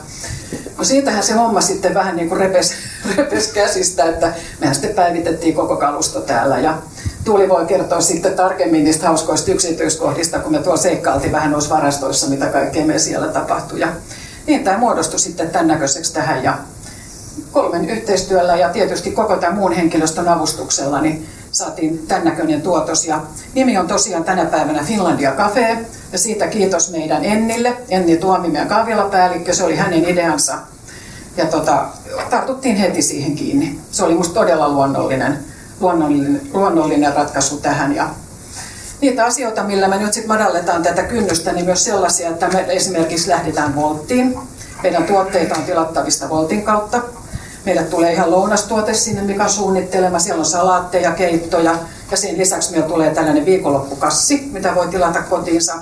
No 0.77 0.83
siitähän 0.83 1.23
se 1.23 1.33
homma 1.33 1.61
sitten 1.61 1.93
vähän 1.93 2.15
niin 2.15 2.29
kuin 2.29 2.39
repes, 2.39 2.73
repes 3.17 3.47
käsistä, 3.47 4.05
että 4.05 4.33
mehän 4.59 4.75
sitten 4.75 4.95
päivitettiin 4.95 5.55
koko 5.55 5.77
kalusto 5.77 6.21
täällä 6.21 6.59
ja 6.59 6.77
Tuuli 7.25 7.49
voi 7.49 7.65
kertoa 7.65 8.01
sitten 8.01 8.33
tarkemmin 8.33 8.83
niistä 8.83 9.07
hauskoista 9.07 9.51
yksityiskohdista, 9.51 10.39
kun 10.39 10.51
me 10.51 10.59
tuo 10.59 10.77
seikkailtiin 10.77 11.31
vähän 11.31 11.51
noissa 11.51 11.75
varastoissa, 11.75 12.29
mitä 12.29 12.45
kaikkea 12.45 12.85
me 12.85 12.99
siellä 12.99 13.27
tapahtui. 13.27 13.79
Ja 13.79 13.87
niin 14.47 14.63
tämä 14.63 14.77
muodostui 14.77 15.19
sitten 15.19 15.49
tämän 15.49 15.67
näköiseksi 15.67 16.13
tähän 16.13 16.43
ja 16.43 16.57
kolmen 17.51 17.89
yhteistyöllä 17.89 18.55
ja 18.55 18.69
tietysti 18.69 19.11
koko 19.11 19.35
tämän 19.35 19.55
muun 19.55 19.71
henkilöstön 19.71 20.27
avustuksella 20.27 21.01
niin 21.01 21.29
saatiin 21.53 22.07
tämän 22.07 22.25
näköinen 22.25 22.61
tuotos. 22.61 23.07
Ja 23.07 23.21
nimi 23.53 23.77
on 23.77 23.87
tosiaan 23.87 24.23
tänä 24.23 24.45
päivänä 24.45 24.83
Finlandia 24.83 25.31
Cafe 25.31 25.77
ja 26.11 26.17
siitä 26.17 26.47
kiitos 26.47 26.91
meidän 26.91 27.25
Ennille, 27.25 27.77
Enni 27.89 28.17
Tuomi, 28.17 28.47
meidän 28.47 28.67
kahvilapäällikkö, 28.67 29.53
se 29.53 29.63
oli 29.63 29.75
hänen 29.75 30.05
ideansa. 30.05 30.57
Ja 31.37 31.45
tota, 31.45 31.85
tartuttiin 32.29 32.75
heti 32.75 33.01
siihen 33.01 33.35
kiinni. 33.35 33.79
Se 33.91 34.03
oli 34.03 34.15
musta 34.15 34.33
todella 34.33 34.69
luonnollinen 34.69 35.39
luonnollinen, 35.79 36.41
luonnollinen 36.53 37.13
ratkaisu 37.13 37.57
tähän. 37.57 37.95
Ja 37.95 38.09
niitä 39.01 39.25
asioita, 39.25 39.63
millä 39.63 39.87
me 39.87 39.97
nyt 39.97 40.13
sitten 40.13 40.31
madalletaan 40.31 40.83
tätä 40.83 41.03
kynnystä, 41.03 41.51
niin 41.51 41.65
myös 41.65 41.85
sellaisia, 41.85 42.29
että 42.29 42.47
me 42.47 42.65
esimerkiksi 42.67 43.29
lähdetään 43.29 43.75
Volttiin. 43.75 44.39
Meidän 44.83 45.03
tuotteita 45.03 45.55
on 45.55 45.63
tilattavista 45.63 46.29
Voltin 46.29 46.63
kautta. 46.63 47.01
Meille 47.65 47.83
tulee 47.83 48.13
ihan 48.13 48.31
lounastuote 48.31 48.93
sinne, 48.93 49.21
mikä 49.21 49.43
on 49.43 49.49
suunnittelema. 49.49 50.19
Siellä 50.19 50.39
on 50.39 50.45
salaatteja, 50.45 51.11
keittoja 51.11 51.75
ja 52.11 52.17
sen 52.17 52.37
lisäksi 52.37 52.71
meillä 52.71 52.87
tulee 52.87 53.13
tällainen 53.13 53.45
viikonloppukassi, 53.45 54.49
mitä 54.51 54.75
voi 54.75 54.87
tilata 54.87 55.21
kotiinsa. 55.21 55.73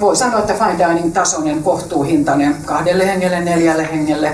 Voi 0.00 0.16
sanoa, 0.16 0.38
että 0.38 0.54
fine 0.54 0.88
dining 0.88 1.14
tasoinen, 1.14 1.62
kohtuuhintainen 1.62 2.56
kahdelle 2.64 3.06
hengelle, 3.06 3.40
neljälle 3.40 3.88
hengelle 3.92 4.32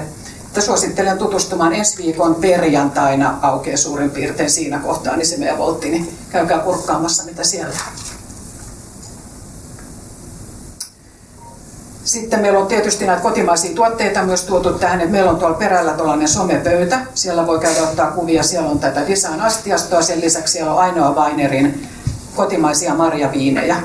että 0.53 0.61
suosittelen 0.61 1.19
tutustumaan 1.19 1.73
ensi 1.73 2.03
viikon 2.03 2.35
perjantaina 2.35 3.39
aukeaa 3.43 3.77
suurin 3.77 4.11
piirtein 4.11 4.51
siinä 4.51 4.79
kohtaa, 4.79 5.17
niin 5.17 5.27
se 5.27 5.37
meidän 5.37 5.59
voltti, 5.59 5.91
niin 5.91 6.17
käykää 6.31 6.59
kurkkaamassa 6.59 7.25
mitä 7.25 7.45
siellä 7.45 7.75
Sitten 12.05 12.41
meillä 12.41 12.59
on 12.59 12.67
tietysti 12.67 13.07
näitä 13.07 13.23
kotimaisia 13.23 13.75
tuotteita 13.75 14.23
myös 14.23 14.45
tuotu 14.45 14.73
tähän, 14.73 15.01
että 15.01 15.13
meillä 15.13 15.31
on 15.31 15.37
tuolla 15.37 15.57
perällä 15.57 15.93
tuollainen 15.93 16.29
somepöytä. 16.29 17.01
Siellä 17.15 17.47
voi 17.47 17.59
käydä 17.59 17.83
ottaa 17.83 18.11
kuvia, 18.11 18.43
siellä 18.43 18.71
on 18.71 18.79
tätä 18.79 19.01
design-astiastoa, 19.01 20.03
sen 20.03 20.21
lisäksi 20.21 20.53
siellä 20.53 20.73
on 20.73 20.79
ainoa 20.79 21.15
Weinerin 21.15 21.89
kotimaisia 22.37 22.95
marjaviinejä 22.95 23.77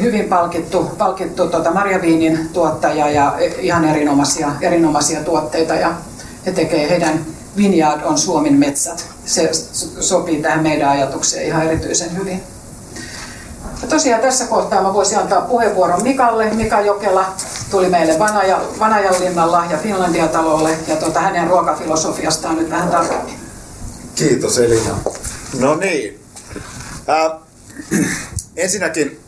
hyvin 0.00 0.24
palkittu, 0.24 0.90
palkittu 0.98 1.48
tuota 1.48 1.70
marjaviinin 1.70 2.48
tuottaja 2.52 3.10
ja 3.10 3.36
ihan 3.58 3.84
erinomaisia, 3.84 4.52
erinomaisia 4.60 5.20
tuotteita 5.20 5.74
ja 5.74 5.94
he 6.46 6.52
tekee 6.52 6.90
heidän 6.90 7.24
Vineyard 7.56 8.02
on 8.04 8.18
Suomen 8.18 8.54
metsät. 8.54 9.06
Se 9.24 9.50
sopii 10.00 10.42
tähän 10.42 10.62
meidän 10.62 10.88
ajatukseen 10.88 11.46
ihan 11.46 11.66
erityisen 11.66 12.16
hyvin. 12.16 12.42
Ja 13.82 13.88
tosiaan 13.88 14.20
tässä 14.20 14.46
kohtaa 14.46 14.82
mä 14.82 14.94
voisin 14.94 15.18
antaa 15.18 15.40
puheenvuoron 15.40 16.02
Mikalle. 16.02 16.50
Mika 16.50 16.80
Jokela 16.80 17.24
tuli 17.70 17.88
meille 17.88 18.18
Vanaja, 18.18 18.60
Vanajanlinnan 18.78 19.52
lahja 19.52 19.78
Finlandia-talolle 19.78 20.78
ja 20.86 20.96
tuota, 20.96 21.20
hänen 21.20 21.46
ruokafilosofiastaan 21.46 22.56
nyt 22.56 22.70
vähän 22.70 22.88
tarkemmin. 22.88 23.34
Kiitos 24.14 24.58
Elina. 24.58 24.98
No 25.58 25.74
niin. 25.74 26.20
Äh, 27.08 27.38
ensinnäkin 28.56 29.20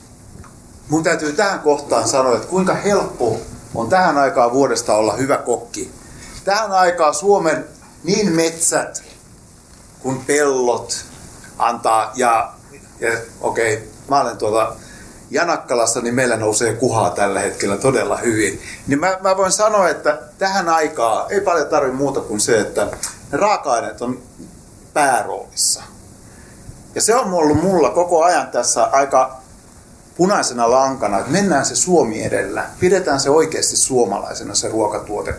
mun 0.88 1.02
täytyy 1.02 1.32
tähän 1.32 1.60
kohtaan 1.60 2.08
sanoa, 2.08 2.36
että 2.36 2.48
kuinka 2.48 2.74
helppo 2.74 3.40
on 3.74 3.88
tähän 3.88 4.18
aikaan 4.18 4.52
vuodesta 4.52 4.94
olla 4.94 5.12
hyvä 5.16 5.36
kokki. 5.36 5.90
Tähän 6.44 6.72
aikaan 6.72 7.14
Suomen 7.14 7.64
niin 8.04 8.32
metsät 8.32 9.02
kuin 10.00 10.24
pellot 10.26 11.04
antaa, 11.58 12.12
ja, 12.14 12.52
ja 13.00 13.10
okei, 13.40 13.74
okay, 13.74 13.93
mä 14.08 14.20
olen 14.20 14.36
tuolla 14.36 14.76
Janakkalassa, 15.30 16.00
niin 16.00 16.14
meillä 16.14 16.36
nousee 16.36 16.74
kuhaa 16.74 17.10
tällä 17.10 17.40
hetkellä 17.40 17.76
todella 17.76 18.16
hyvin. 18.16 18.60
Niin 18.86 19.00
mä, 19.00 19.18
mä 19.20 19.36
voin 19.36 19.52
sanoa, 19.52 19.88
että 19.88 20.18
tähän 20.38 20.68
aikaan 20.68 21.32
ei 21.32 21.40
paljon 21.40 21.68
tarvi 21.68 21.92
muuta 21.92 22.20
kuin 22.20 22.40
se, 22.40 22.60
että 22.60 22.84
ne 23.32 23.38
raaka-aineet 23.38 24.02
on 24.02 24.22
pääroolissa. 24.92 25.82
Ja 26.94 27.02
se 27.02 27.14
on 27.14 27.34
ollut 27.34 27.62
mulla 27.62 27.90
koko 27.90 28.24
ajan 28.24 28.46
tässä 28.46 28.84
aika 28.84 29.36
punaisena 30.16 30.70
lankana, 30.70 31.18
että 31.18 31.30
mennään 31.30 31.66
se 31.66 31.76
Suomi 31.76 32.24
edellä, 32.24 32.64
pidetään 32.80 33.20
se 33.20 33.30
oikeasti 33.30 33.76
suomalaisena 33.76 34.54
se 34.54 34.68
ruokatuote. 34.68 35.34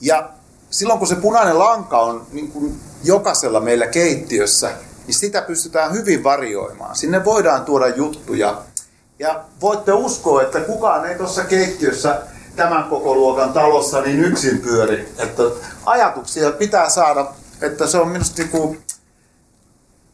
Ja 0.00 0.30
silloin 0.70 0.98
kun 0.98 1.08
se 1.08 1.14
punainen 1.14 1.58
lanka 1.58 1.98
on 1.98 2.26
niin 2.32 2.52
kuin 2.52 2.80
jokaisella 3.04 3.60
meillä 3.60 3.86
keittiössä, 3.86 4.70
niin 5.06 5.14
sitä 5.14 5.42
pystytään 5.42 5.92
hyvin 5.92 6.24
varioimaan. 6.24 6.96
Sinne 6.96 7.24
voidaan 7.24 7.64
tuoda 7.64 7.88
juttuja. 7.88 8.62
Ja 9.18 9.44
voitte 9.60 9.92
uskoa, 9.92 10.42
että 10.42 10.60
kukaan 10.60 11.06
ei 11.06 11.14
tuossa 11.14 11.44
keittiössä 11.44 12.22
tämän 12.56 12.84
koko 12.84 13.14
luokan 13.14 13.52
talossa 13.52 14.00
niin 14.00 14.24
yksin 14.24 14.58
pyöri. 14.58 15.08
Että 15.18 15.42
ajatuksia 15.86 16.50
pitää 16.50 16.88
saada, 16.88 17.26
että 17.60 17.86
se 17.86 17.98
on 17.98 18.08
minusta 18.08 18.42
niin 18.42 18.84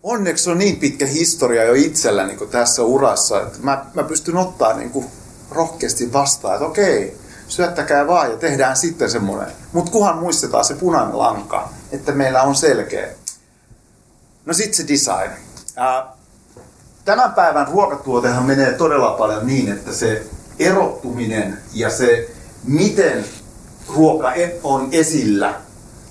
onneksi 0.03 0.51
on 0.51 0.59
niin 0.59 0.77
pitkä 0.77 1.07
historia 1.07 1.65
jo 1.65 1.75
itsellä 1.75 2.27
niin 2.27 2.49
tässä 2.51 2.83
urassa, 2.83 3.43
että 3.43 3.59
mä, 3.63 3.85
mä 3.95 4.03
pystyn 4.03 4.37
ottaa 4.37 4.73
niin 4.73 4.91
kuin 4.91 5.07
rohkeasti 5.51 6.13
vastaan, 6.13 6.55
että 6.55 6.67
okei, 6.67 7.17
syöttäkää 7.49 8.07
vaan 8.07 8.31
ja 8.31 8.37
tehdään 8.37 8.77
sitten 8.77 9.11
semmoinen. 9.11 9.53
Mutta 9.73 9.91
kuhan 9.93 10.19
muistetaan 10.19 10.65
se 10.65 10.75
punainen 10.75 11.19
lanka, 11.19 11.69
että 11.93 12.13
meillä 12.13 12.43
on 12.43 12.55
selkeä. 12.55 13.09
No 14.47 14.55
sitten 14.55 14.75
se 14.75 14.89
design. 14.89 15.31
Tämän 17.05 17.33
päivän 17.33 17.69
ruokatuotehan 17.69 18.45
menee 18.45 18.73
todella 18.73 19.11
paljon 19.11 19.47
niin, 19.47 19.73
että 19.73 19.93
se 19.93 20.27
erottuminen 20.59 21.59
ja 21.73 21.91
se, 21.91 22.31
miten 22.65 23.25
ruoka 23.97 24.35
e- 24.35 24.61
on 24.63 24.89
esillä, 24.93 25.55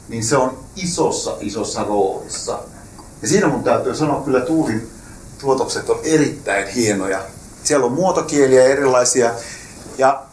niin 0.10 0.24
se 0.24 0.38
on 0.38 0.58
isossa, 0.76 1.38
isossa 1.40 1.84
roolissa. 1.84 2.60
Ja 3.22 3.28
siinä 3.28 3.48
mun 3.48 3.64
täytyy 3.64 3.96
sanoa, 3.96 4.22
kyllä 4.22 4.42
Tuurin 4.42 4.90
tuotokset 5.40 5.90
on 5.90 6.00
erittäin 6.04 6.68
hienoja. 6.68 7.20
Siellä 7.64 7.86
on 7.86 7.92
muotokieliä 7.92 8.64
erilaisia. 8.64 9.32
Ja 9.98 10.24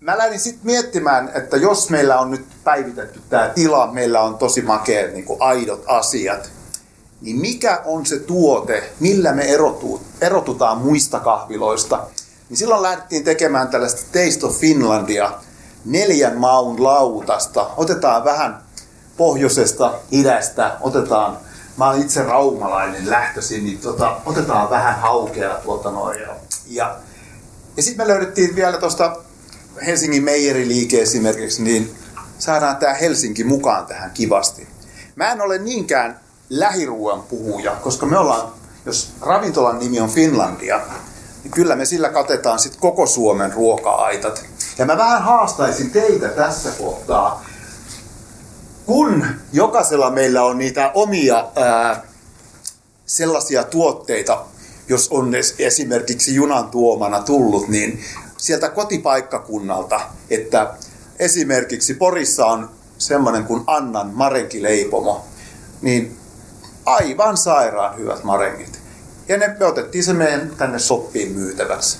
mä 0.00 0.18
lähdin 0.18 0.40
sitten 0.40 0.66
miettimään, 0.66 1.30
että 1.34 1.56
jos 1.56 1.90
meillä 1.90 2.18
on 2.18 2.30
nyt 2.30 2.46
päivitetty 2.64 3.20
tämä 3.30 3.48
tila, 3.54 3.92
meillä 3.92 4.20
on 4.20 4.38
tosi 4.38 4.62
makea 4.62 5.08
niin 5.08 5.26
aidot 5.40 5.84
asiat, 5.86 6.50
niin 7.20 7.36
mikä 7.36 7.82
on 7.84 8.06
se 8.06 8.18
tuote, 8.18 8.92
millä 9.00 9.32
me 9.32 9.42
erotu, 9.42 10.00
erotutaan 10.20 10.78
muista 10.78 11.20
kahviloista? 11.20 12.06
Niin 12.48 12.56
silloin 12.56 12.82
lähdettiin 12.82 13.24
tekemään 13.24 13.68
tällaista 13.68 14.00
Taste 14.00 14.46
of 14.46 14.56
Finlandia 14.56 15.32
neljän 15.84 16.36
maun 16.36 16.84
lautasta. 16.84 17.70
Otetaan 17.76 18.24
vähän 18.24 18.62
pohjoisesta, 19.16 19.94
idästä, 20.10 20.76
otetaan, 20.80 21.38
mä 21.76 21.88
olen 21.88 22.02
itse 22.02 22.22
raumalainen 22.22 23.10
lähtöisin, 23.10 23.64
niin 23.64 23.78
tota, 23.78 24.16
otetaan 24.26 24.70
vähän 24.70 25.00
haukea 25.00 25.54
tuolta 25.64 25.90
noin. 25.90 26.20
Ja, 26.20 26.36
ja, 26.66 26.96
sitten 27.80 28.06
me 28.06 28.12
löydettiin 28.12 28.56
vielä 28.56 28.78
tuosta 28.78 29.16
Helsingin 29.86 30.24
meijeriliike 30.24 31.02
esimerkiksi, 31.02 31.62
niin 31.62 31.94
saadaan 32.38 32.76
tämä 32.76 32.94
Helsinki 32.94 33.44
mukaan 33.44 33.86
tähän 33.86 34.10
kivasti. 34.10 34.68
Mä 35.16 35.32
en 35.32 35.40
ole 35.40 35.58
niinkään 35.58 36.20
lähiruuan 36.50 37.22
puhuja, 37.22 37.72
koska 37.72 38.06
me 38.06 38.18
ollaan, 38.18 38.52
jos 38.86 39.12
ravintolan 39.20 39.78
nimi 39.78 40.00
on 40.00 40.10
Finlandia, 40.10 40.80
niin 41.42 41.50
kyllä 41.50 41.76
me 41.76 41.84
sillä 41.84 42.08
katetaan 42.08 42.58
sitten 42.58 42.80
koko 42.80 43.06
Suomen 43.06 43.52
ruoka-aitat. 43.52 44.44
Ja 44.78 44.86
mä 44.86 44.96
vähän 44.96 45.22
haastaisin 45.22 45.90
teitä 45.90 46.28
tässä 46.28 46.70
kohtaa, 46.70 47.44
kun 48.86 49.26
jokaisella 49.52 50.10
meillä 50.10 50.44
on 50.44 50.58
niitä 50.58 50.90
omia 50.94 51.48
ää, 51.56 52.02
sellaisia 53.06 53.64
tuotteita, 53.64 54.44
jos 54.88 55.08
on 55.10 55.32
esimerkiksi 55.58 56.34
junan 56.34 56.68
tuomana 56.70 57.20
tullut, 57.20 57.68
niin 57.68 58.04
sieltä 58.36 58.68
kotipaikkakunnalta, 58.68 60.00
että 60.30 60.74
esimerkiksi 61.18 61.94
Porissa 61.94 62.46
on 62.46 62.70
semmoinen 62.98 63.44
kuin 63.44 63.64
Annan 63.66 64.10
marenkileipomo, 64.14 65.24
niin 65.82 66.17
aivan 66.88 67.36
sairaan 67.36 67.98
hyvät 67.98 68.24
marengit. 68.24 68.80
Ja 69.28 69.36
ne, 69.36 69.56
me 69.60 69.66
otettiin 69.66 70.04
se 70.04 70.12
meidän 70.12 70.52
tänne 70.56 70.78
soppiin 70.78 71.32
myytäväksi. 71.32 71.98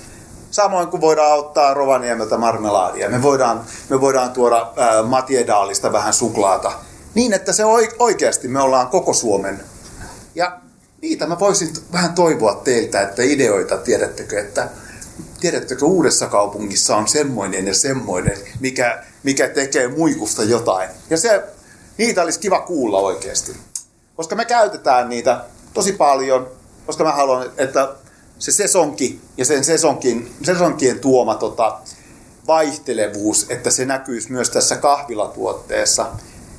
Samoin 0.50 0.88
kuin 0.88 1.00
voidaan 1.00 1.38
ottaa 1.38 1.74
Rovaniemeltä 1.74 2.36
marmelaadia. 2.38 3.10
Me 3.10 3.22
voidaan, 3.22 3.64
me 3.88 4.00
voidaan 4.00 4.30
tuoda 4.30 4.72
ää, 4.76 5.02
Matiedaalista 5.02 5.92
vähän 5.92 6.12
suklaata. 6.12 6.72
Niin, 7.14 7.32
että 7.32 7.52
se 7.52 7.64
oikeasti 7.98 8.48
me 8.48 8.60
ollaan 8.60 8.88
koko 8.88 9.12
Suomen. 9.12 9.60
Ja 10.34 10.58
niitä 11.02 11.26
mä 11.26 11.38
voisin 11.38 11.72
vähän 11.92 12.12
toivoa 12.12 12.54
teiltä, 12.54 13.02
että 13.02 13.22
ideoita, 13.22 13.76
tiedättekö, 13.76 14.40
että 14.40 14.68
tiedättekö, 15.40 15.84
uudessa 15.84 16.26
kaupungissa 16.26 16.96
on 16.96 17.08
semmoinen 17.08 17.66
ja 17.66 17.74
semmoinen, 17.74 18.38
mikä, 18.60 19.04
mikä 19.22 19.48
tekee 19.48 19.88
muikusta 19.88 20.42
jotain. 20.44 20.90
Ja 21.10 21.16
se, 21.16 21.44
niitä 21.98 22.22
olisi 22.22 22.40
kiva 22.40 22.60
kuulla 22.60 22.98
oikeasti. 22.98 23.56
Koska 24.18 24.36
me 24.36 24.44
käytetään 24.44 25.08
niitä 25.08 25.44
tosi 25.74 25.92
paljon, 25.92 26.48
koska 26.86 27.04
mä 27.04 27.12
haluan, 27.12 27.50
että 27.56 27.88
se 28.38 28.52
sesonki 28.52 29.20
ja 29.36 29.44
sen 29.44 29.64
sesonkin, 29.64 30.34
sesonkien 30.42 31.00
tuoma 31.00 31.34
tota, 31.34 31.78
vaihtelevuus, 32.46 33.46
että 33.48 33.70
se 33.70 33.84
näkyisi 33.84 34.32
myös 34.32 34.50
tässä 34.50 34.76
kahvilatuotteessa. 34.76 36.06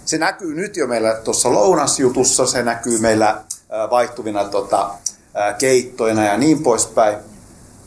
Se 0.06 0.18
näkyy 0.18 0.56
nyt 0.56 0.78
jo 0.78 0.88
meillä 0.88 1.13
tuossa 1.13 1.54
lounasjutussa, 1.54 2.46
se 2.46 2.63
näkyy 2.63 3.00
meillä 3.00 3.42
vaihtuvina 3.89 4.43
tota, 4.43 4.89
keittoina 5.58 6.26
ja 6.26 6.38
niin 6.38 6.63
poispäin. 6.63 7.17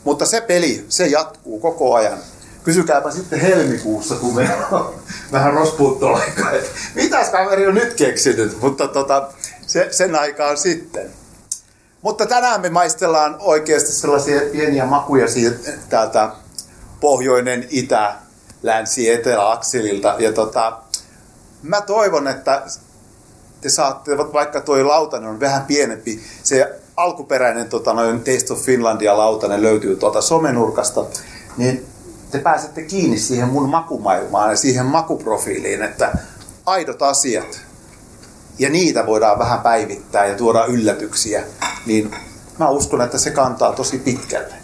Mutta 0.03 0.25
se 0.25 0.41
peli, 0.41 0.85
se 0.89 1.07
jatkuu 1.07 1.59
koko 1.59 1.93
ajan. 1.95 2.17
Kysykääpä 2.63 3.11
sitten 3.11 3.39
helmikuussa, 3.39 4.15
kun 4.15 4.35
me 4.35 4.49
on 4.71 4.93
vähän 5.31 5.53
rospuuttoaikaa, 5.53 6.51
että 6.51 6.69
mitäs 6.95 7.29
kaveri 7.29 7.67
on 7.67 7.75
nyt 7.75 7.93
keksinyt, 7.93 8.61
mutta 8.61 8.87
tota, 8.87 9.29
se, 9.67 9.87
sen 9.91 10.15
aikaan 10.15 10.57
sitten. 10.57 11.11
Mutta 12.01 12.25
tänään 12.25 12.61
me 12.61 12.69
maistellaan 12.69 13.35
oikeasti 13.39 13.91
sellaisia 13.91 14.41
pieniä 14.51 14.85
makuja 14.85 15.27
siitä, 15.27 15.71
täältä 15.89 16.29
pohjoinen, 16.99 17.67
itä, 17.69 18.15
länsi, 18.63 19.11
etelä 19.11 19.51
akselilta. 19.51 20.15
Ja 20.19 20.33
tota, 20.33 20.79
mä 21.63 21.81
toivon, 21.81 22.27
että 22.27 22.61
te 23.61 23.69
saatte, 23.69 24.17
vaikka 24.17 24.61
tuo 24.61 24.87
lautanen 24.87 25.29
on 25.29 25.39
vähän 25.39 25.65
pienempi, 25.65 26.23
se 26.43 26.79
alkuperäinen 26.97 27.69
tota, 27.69 27.93
noin 27.93 28.19
Taste 28.19 28.53
of 28.53 28.59
Finlandia 28.59 29.17
lautanen 29.17 29.61
löytyy 29.61 29.95
tuolta 29.95 30.21
somenurkasta, 30.21 31.05
niin 31.57 31.85
te 32.31 32.39
pääsette 32.39 32.81
kiinni 32.81 33.17
siihen 33.17 33.49
mun 33.49 33.69
makumaailmaan 33.69 34.49
ja 34.49 34.55
siihen 34.55 34.85
makuprofiiliin, 34.85 35.81
että 35.83 36.17
aidot 36.65 37.01
asiat, 37.01 37.61
ja 38.59 38.69
niitä 38.69 39.05
voidaan 39.05 39.39
vähän 39.39 39.59
päivittää 39.59 40.25
ja 40.25 40.35
tuoda 40.35 40.65
yllätyksiä, 40.65 41.43
niin 41.85 42.15
mä 42.59 42.69
uskon, 42.69 43.01
että 43.01 43.17
se 43.17 43.31
kantaa 43.31 43.71
tosi 43.71 43.97
pitkälle. 43.97 44.55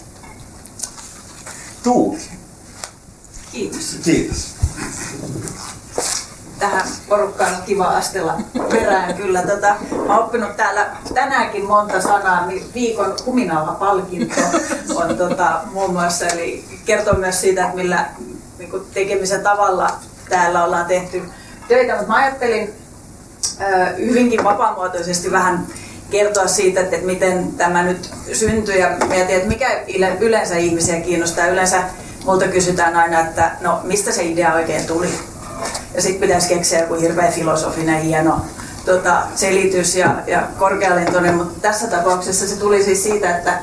Tuuli. 1.83 2.19
Kiitos. 3.51 3.97
Kiitos. 4.03 4.55
Tähän 6.59 6.87
porukkaan 7.09 7.55
on 7.55 7.61
kiva 7.61 7.85
astella 7.85 8.37
perään 8.69 9.13
kyllä. 9.13 9.41
Tota, 9.41 9.75
mä 10.07 10.15
oon 10.15 10.25
oppinut 10.25 10.57
täällä 10.57 10.89
tänäänkin 11.13 11.65
monta 11.65 12.01
sanaa. 12.01 12.45
Niin 12.45 12.65
viikon 12.73 13.15
kuminalla 13.25 13.71
palkinto 13.71 14.41
on 14.95 15.17
tota, 15.17 15.61
muun 15.71 15.93
muassa. 15.93 16.27
Eli 16.27 16.65
kertoo 16.85 17.13
myös 17.13 17.41
siitä, 17.41 17.63
että 17.63 17.75
millä 17.75 18.05
niin 18.57 18.71
tekemisen 18.93 19.43
tavalla 19.43 19.91
täällä 20.29 20.65
ollaan 20.65 20.85
tehty 20.85 21.23
töitä. 21.67 21.93
Mutta 21.93 22.07
mä 22.07 22.15
ajattelin 22.15 22.73
hyvinkin 23.97 24.43
vapaamuotoisesti 24.43 25.31
vähän 25.31 25.67
kertoa 26.11 26.47
siitä, 26.47 26.81
että 26.81 26.97
miten 26.97 27.51
tämä 27.51 27.83
nyt 27.83 28.09
syntyi 28.33 28.79
ja 28.79 28.97
mietin, 29.07 29.35
että 29.35 29.47
mikä 29.47 29.83
yleensä 30.19 30.57
ihmisiä 30.57 31.01
kiinnostaa. 31.01 31.47
Yleensä 31.47 31.83
multa 32.25 32.47
kysytään 32.47 32.95
aina, 32.95 33.19
että 33.19 33.51
no 33.61 33.79
mistä 33.83 34.11
se 34.11 34.23
idea 34.23 34.53
oikein 34.53 34.85
tuli. 34.85 35.09
Ja 35.93 36.01
sitten 36.01 36.21
pitäisi 36.21 36.49
keksiä 36.49 36.79
joku 36.79 36.93
hirveä 36.93 37.31
filosofinen 37.31 38.01
hieno 38.01 38.41
tota, 38.85 39.21
selitys 39.35 39.95
ja, 39.95 40.15
ja 40.27 40.43
korkealentoinen, 40.59 41.35
mutta 41.35 41.59
tässä 41.61 41.87
tapauksessa 41.87 42.47
se 42.47 42.55
tuli 42.55 42.83
siis 42.83 43.03
siitä, 43.03 43.37
että 43.37 43.59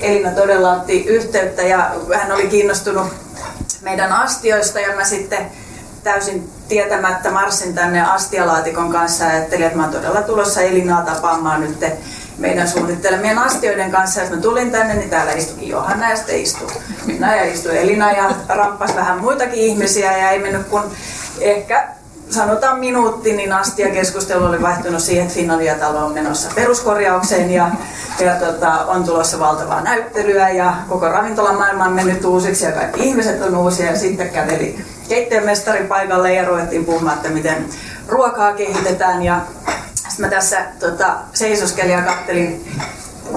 Elina 0.00 0.30
todella 0.30 0.72
otti 0.72 1.04
yhteyttä 1.04 1.62
ja 1.62 1.90
hän 2.14 2.32
oli 2.32 2.48
kiinnostunut 2.48 3.06
meidän 3.82 4.12
astioista 4.12 4.80
ja 4.80 4.96
mä 4.96 5.04
sitten 5.04 5.46
täysin 6.06 6.50
tietämättä 6.68 7.30
marssin 7.30 7.74
tänne 7.74 8.02
astialaatikon 8.02 8.92
kanssa 8.92 9.24
ja 9.24 9.30
ajattelin, 9.30 9.66
että 9.66 9.76
mä 9.76 9.84
oon 9.84 9.92
todella 9.92 10.22
tulossa 10.22 10.60
Elinaa 10.60 11.02
tapaamaan 11.02 11.60
nyt 11.60 11.84
meidän 12.38 12.68
suunnittelemien 12.68 13.38
astioiden 13.38 13.90
kanssa. 13.90 14.20
Ja 14.20 14.30
mä 14.30 14.36
tulin 14.36 14.70
tänne, 14.70 14.94
niin 14.94 15.10
täällä 15.10 15.32
istukin 15.32 15.68
Johanna 15.68 16.10
ja 16.10 16.16
sitten 16.16 16.40
istui 16.40 16.68
minä 17.06 17.36
ja 17.36 17.44
istui 17.44 17.78
Elina 17.78 18.12
ja 18.12 18.30
rappas 18.48 18.96
vähän 18.96 19.20
muitakin 19.20 19.58
ihmisiä 19.58 20.18
ja 20.18 20.30
ei 20.30 20.38
mennyt 20.38 20.66
kun 20.66 20.82
ehkä 21.40 21.88
sanotaan 22.30 22.78
minuutti, 22.78 23.32
niin 23.32 23.52
asti 23.52 23.82
ja 23.82 23.90
keskustelu 23.90 24.44
oli 24.44 24.62
vaihtunut 24.62 25.02
siihen, 25.02 25.22
että 25.22 25.34
Finlandia-talo 25.34 26.06
on 26.06 26.12
menossa 26.12 26.50
peruskorjaukseen 26.54 27.50
ja, 27.50 27.70
ja 28.20 28.34
tota, 28.34 28.72
on 28.72 29.04
tulossa 29.04 29.38
valtavaa 29.38 29.80
näyttelyä 29.80 30.50
ja 30.50 30.74
koko 30.88 31.08
ravintolamaailma 31.08 31.84
on 31.84 31.92
mennyt 31.92 32.24
uusiksi 32.24 32.64
ja 32.64 32.72
kaikki 32.72 33.00
ihmiset 33.02 33.42
on 33.42 33.56
uusia 33.56 33.86
ja 33.86 33.98
sitten 33.98 34.30
käveli 34.30 34.95
keittiömestari 35.08 35.84
paikalle 35.84 36.34
ja 36.34 36.44
ruvettiin 36.44 36.84
puhumaan, 36.84 37.16
että 37.16 37.28
miten 37.28 37.66
ruokaa 38.08 38.52
kehitetään. 38.52 39.22
Ja 39.22 39.40
sitten 39.94 40.26
mä 40.26 40.28
tässä 40.28 40.64
tota, 40.80 41.16
seisoskelin 41.32 41.92
ja 41.92 42.02
kattelin 42.02 42.64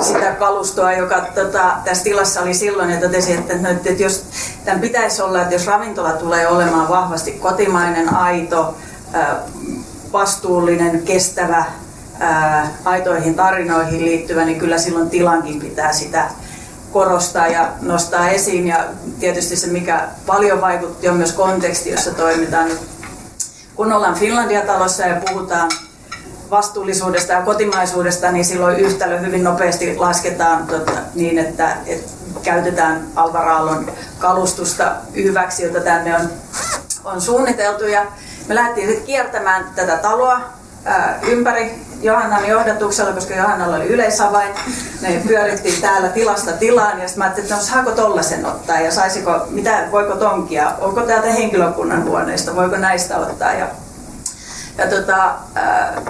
sitä 0.02 0.32
kalustoa, 0.32 0.94
joka 0.94 1.22
tota, 1.22 1.76
tässä 1.86 2.04
tilassa 2.04 2.42
oli 2.42 2.54
silloin 2.54 2.90
ja 2.90 3.00
totesin, 3.00 3.40
että, 3.40 3.58
no, 3.58 3.70
että 3.70 4.04
jos 4.04 4.26
tämän 4.66 4.82
pitäisi 4.82 5.22
olla, 5.22 5.42
että 5.42 5.56
jos 5.56 5.68
ravintola 5.68 6.12
tulee 6.12 6.48
olemaan 6.48 6.90
vahvasti 6.90 7.32
kotimainen, 7.32 8.14
aito, 8.14 8.78
vastuullinen, 10.14 11.02
kestävä, 11.02 11.66
aitoihin 12.86 13.36
tarinoihin 13.36 14.06
liittyvä, 14.06 14.46
niin 14.46 14.60
kyllä 14.60 14.78
silloin 14.78 15.10
tilankin 15.10 15.60
pitää 15.60 15.94
sitä 15.94 16.30
korostaa 16.92 17.48
ja 17.48 17.68
nostaa 17.82 18.30
esiin. 18.30 18.68
Ja 18.68 18.86
tietysti 19.20 19.56
se, 19.56 19.68
mikä 19.68 20.08
paljon 20.26 20.62
vaikutti, 20.62 21.10
on 21.10 21.18
myös 21.18 21.34
konteksti, 21.34 21.90
jossa 21.90 22.14
toimitaan. 22.14 22.70
Kun 23.76 23.94
ollaan 23.94 24.16
Finlandia-talossa 24.16 25.04
ja 25.04 25.22
puhutaan 25.30 25.72
vastuullisuudesta 26.52 27.34
ja 27.34 27.42
kotimaisuudesta, 27.42 28.32
niin 28.32 28.46
silloin 28.46 28.80
yhtälö 28.80 29.20
hyvin 29.20 29.44
nopeasti 29.44 29.98
lasketaan 29.98 30.68
tota, 30.68 30.92
niin, 31.16 31.38
että, 31.38 31.78
että 31.86 32.12
käytetään 32.44 33.08
Alvaraallon 33.16 33.92
kalustusta 34.20 34.96
hyväksi, 35.16 35.64
jota 35.64 35.80
tänne 35.80 36.16
on, 36.16 36.30
on 37.04 37.22
suunniteltu. 37.22 37.86
Ja 37.86 38.06
me 38.48 38.56
lähdettiin 38.56 39.04
kiertämään 39.04 39.66
tätä 39.76 39.98
taloa 39.98 40.42
ää, 40.86 41.20
ympäri 41.28 41.89
Johannan 42.02 42.48
johdatuksella, 42.48 43.14
koska 43.14 43.34
Johannalla 43.34 43.76
oli 43.76 43.88
yleisavain. 43.88 44.50
Me 45.02 45.22
pyörittiin 45.28 45.82
täällä 45.82 46.10
tilasta 46.10 46.52
tilaan. 46.52 47.02
Ja 47.02 47.08
sitten 47.08 47.20
mä 47.20 47.24
ajattelin, 47.24 47.46
että 47.46 47.56
no, 47.56 47.62
saako 47.62 47.92
tollasen 47.92 48.46
ottaa? 48.46 48.80
Ja 48.80 48.92
saisiko, 48.92 49.32
mitä, 49.50 49.88
voiko 49.92 50.16
tonkia, 50.16 50.72
onko 50.80 51.02
täältä 51.02 51.28
henkilökunnan 51.28 52.04
huoneista, 52.04 52.56
voiko 52.56 52.78
näistä 52.78 53.18
ottaa. 53.18 53.54
Ja, 53.54 53.68
ja 54.78 54.88
tota, 54.88 55.34
ää, 55.56 56.02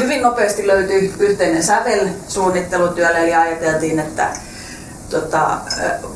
hyvin 0.00 0.22
nopeasti 0.22 0.66
löytyi 0.66 1.14
yhteinen 1.18 1.62
sävel 1.62 2.08
suunnittelutyölle, 2.28 3.18
eli 3.18 3.34
ajateltiin, 3.34 3.98
että 3.98 4.28
tota, 5.10 5.58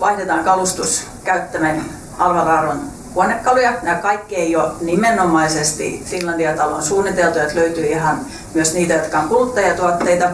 vaihdetaan 0.01 0.45
kalustus 0.45 1.07
käyttämään 1.25 1.85
Alvararon 2.19 2.98
huonekaluja. 3.19 3.73
Nämä 3.83 3.97
kaikki 3.97 4.37
ei 4.37 4.57
ole 4.57 4.73
nimenomaisesti 4.81 6.03
Finlandia-talon 6.05 6.83
suunniteltu, 6.83 7.39
että 7.39 7.55
löytyy 7.55 7.87
ihan 7.87 8.21
myös 8.55 8.75
niitä, 8.75 8.95
jotka 8.95 9.19
on 9.19 9.29
kuluttajatuotteita. 9.29 10.31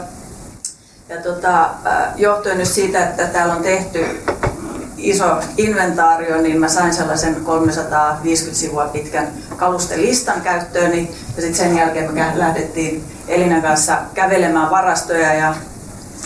Ja 1.08 1.22
tota, 1.22 1.70
johtuen 2.16 2.58
nyt 2.58 2.68
siitä, 2.68 3.04
että 3.04 3.26
täällä 3.26 3.54
on 3.54 3.62
tehty 3.62 4.06
iso 4.96 5.40
inventaario, 5.56 6.40
niin 6.40 6.60
mä 6.60 6.68
sain 6.68 6.94
sellaisen 6.94 7.34
350 7.34 8.60
sivua 8.60 8.86
pitkän 8.86 9.28
kalustelistan 9.56 10.40
käyttööni. 10.40 11.10
Ja 11.36 11.42
sitten 11.42 11.54
sen 11.54 11.76
jälkeen 11.76 12.14
me 12.14 12.32
lähdettiin 12.34 13.04
Elinan 13.28 13.62
kanssa 13.62 13.98
kävelemään 14.14 14.70
varastoja 14.70 15.34
ja 15.34 15.54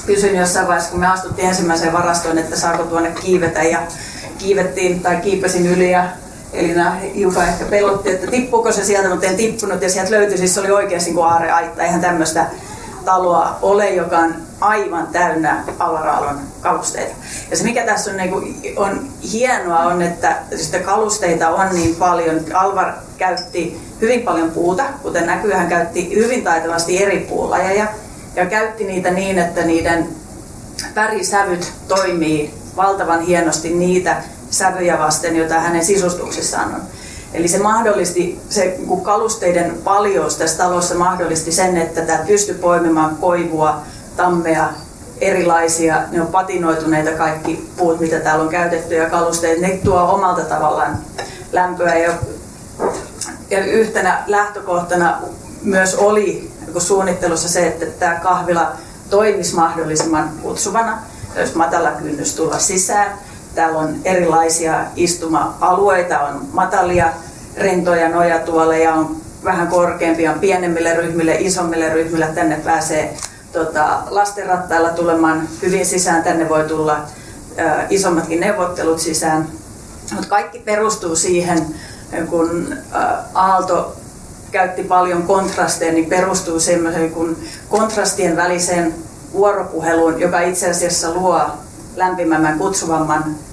kysyin 0.06 0.36
jossain 0.36 0.66
vaiheessa, 0.66 0.90
kun 0.90 1.00
me 1.00 1.06
astuttiin 1.06 1.48
ensimmäiseen 1.48 1.92
varastoon, 1.92 2.38
että 2.38 2.56
saako 2.56 2.82
tuonne 2.82 3.10
kiivetä 3.10 3.62
ja 3.62 3.82
kiivettiin 4.38 5.00
tai 5.00 5.16
kiipesin 5.16 5.66
yli 5.66 5.90
ja 5.90 6.04
Elina 6.52 6.90
hiukan 6.90 7.48
ehkä 7.48 7.64
pelotti, 7.64 8.10
että 8.10 8.26
tippuuko 8.26 8.72
se 8.72 8.84
sieltä, 8.84 9.08
mutta 9.08 9.26
en 9.26 9.36
tippunut 9.36 9.82
ja 9.82 9.90
sieltä 9.90 10.10
löytyi, 10.10 10.38
siis 10.38 10.54
se 10.54 10.60
oli 10.60 10.70
oikeasti 10.70 11.10
niin 11.10 11.24
aareaitta, 11.24 11.82
eihän 11.82 12.00
tämmöistä 12.00 12.46
taloa 13.04 13.58
ole, 13.62 13.90
joka 13.90 14.18
on 14.18 14.34
aivan 14.60 15.06
täynnä 15.06 15.64
alaraalon 15.78 16.40
kalusteita. 16.60 17.14
Ja 17.50 17.56
se 17.56 17.64
mikä 17.64 17.86
tässä 17.86 18.10
on, 18.10 18.16
niin 18.16 18.30
kuin, 18.30 18.56
on 18.76 19.08
hienoa 19.32 19.78
on, 19.78 20.02
että 20.02 20.36
sitä 20.56 20.78
kalusteita 20.78 21.48
on 21.48 21.74
niin 21.74 21.96
paljon. 21.96 22.40
Alvar 22.54 22.92
käytti 23.18 23.80
hyvin 24.00 24.22
paljon 24.22 24.50
puuta, 24.50 24.84
kuten 25.02 25.26
näkyy, 25.26 25.52
hän 25.52 25.68
käytti 25.68 26.14
hyvin 26.14 26.44
taitavasti 26.44 27.02
eri 27.02 27.18
puulajeja 27.18 27.86
ja 28.36 28.46
käytti 28.46 28.84
niitä 28.84 29.10
niin, 29.10 29.38
että 29.38 29.64
niiden 29.64 30.08
värisävyt 30.94 31.72
toimii 31.88 32.54
valtavan 32.76 33.20
hienosti 33.20 33.70
niitä 33.74 34.16
sävyjä 34.50 34.98
vasten, 34.98 35.36
joita 35.36 35.54
hänen 35.54 35.84
sisustuksissaan 35.84 36.74
on. 36.74 36.80
Eli 37.34 37.48
se 37.48 37.58
mahdollisti, 37.58 38.40
se 38.48 38.78
kalusteiden 39.02 39.78
paljous 39.84 40.36
tässä 40.36 40.58
talossa 40.58 40.94
mahdollisti 40.94 41.52
sen, 41.52 41.76
että 41.76 42.02
tämä 42.02 42.24
pystyi 42.26 42.54
poimimaan 42.54 43.16
koivua, 43.16 43.82
tammea, 44.16 44.68
erilaisia, 45.20 46.02
ne 46.10 46.20
on 46.20 46.26
patinoituneita 46.26 47.10
kaikki 47.10 47.68
puut, 47.76 48.00
mitä 48.00 48.20
täällä 48.20 48.44
on 48.44 48.50
käytetty 48.50 48.94
ja 48.94 49.10
kalusteet, 49.10 49.60
ne 49.60 49.80
tuo 49.84 50.02
omalta 50.02 50.42
tavallaan 50.42 50.98
lämpöä 51.52 51.94
ja, 51.94 52.12
ja 53.50 53.64
yhtenä 53.64 54.24
lähtökohtana 54.26 55.18
myös 55.62 55.94
oli 55.94 56.50
suunnittelussa 56.78 57.48
se, 57.48 57.66
että 57.66 57.86
tämä 57.86 58.14
kahvila 58.14 58.72
toimisi 59.10 59.54
mahdollisimman 59.54 60.30
kutsuvana, 60.42 60.98
jos 61.36 61.54
matala 61.54 61.90
kynnys 61.90 62.34
tulla 62.34 62.58
sisään. 62.58 63.18
Täällä 63.58 63.78
on 63.78 63.96
erilaisia 64.04 64.84
istuma-alueita, 64.96 66.20
on 66.20 66.48
matalia, 66.52 67.12
rentoja 67.56 68.08
nojatuoleja, 68.08 68.94
on 68.94 69.16
vähän 69.44 69.68
korkeampia, 69.68 70.32
on 70.32 70.38
pienemmille 70.38 70.94
ryhmille, 70.94 71.36
isommille 71.38 71.88
ryhmille. 71.88 72.26
Tänne 72.34 72.56
pääsee 72.64 73.16
tota, 73.52 74.02
lastenrattailla 74.10 74.90
tulemaan 74.90 75.48
hyvin 75.62 75.86
sisään, 75.86 76.22
tänne 76.22 76.48
voi 76.48 76.64
tulla 76.64 76.92
ä, 77.58 77.86
isommatkin 77.90 78.40
neuvottelut 78.40 78.98
sisään. 78.98 79.48
Mutta 80.12 80.28
kaikki 80.28 80.58
perustuu 80.58 81.16
siihen, 81.16 81.66
kun 82.30 82.74
ä, 82.94 83.18
Aalto 83.34 83.96
käytti 84.50 84.82
paljon 84.82 85.22
kontrasteja, 85.22 85.92
niin 85.92 86.08
perustuu 86.08 86.60
semmoiseen 86.60 87.10
kuin 87.10 87.48
kontrastien 87.68 88.36
väliseen 88.36 88.94
vuoropuheluun, 89.32 90.20
joka 90.20 90.40
itse 90.40 90.70
asiassa 90.70 91.14
luo 91.14 91.40
lämpimämmän, 91.96 92.58
kutsuvamman 92.58 93.47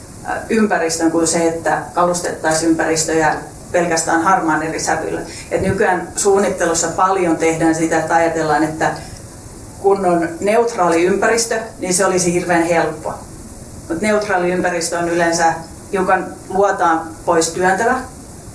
ympäristön 0.50 1.12
kuin 1.12 1.28
se, 1.28 1.48
että 1.48 1.82
kalustettaisiin 1.94 2.70
ympäristöjä 2.70 3.36
pelkästään 3.72 4.22
harmaan 4.22 4.64
eri 4.64 4.80
sävyllä. 4.80 5.22
Et 5.52 5.62
nykyään 5.62 6.08
suunnittelussa 6.16 6.88
paljon 6.88 7.38
tehdään 7.38 7.76
sitä, 7.76 8.00
että 8.00 8.16
ajatellaan, 8.16 8.64
että 8.64 8.92
kun 9.82 10.06
on 10.06 10.30
neutraali 10.40 11.04
ympäristö, 11.04 11.60
niin 11.80 11.94
se 11.94 12.06
olisi 12.06 12.34
hirveän 12.34 12.64
helppo. 12.64 13.14
Mutta 13.90 14.06
neutraali 14.06 14.52
ympäristö 14.52 15.00
on 15.00 15.10
yleensä 15.10 15.54
hiukan 15.92 16.26
luotaan 16.50 17.02
pois 17.26 17.50
työntävä 17.50 18.00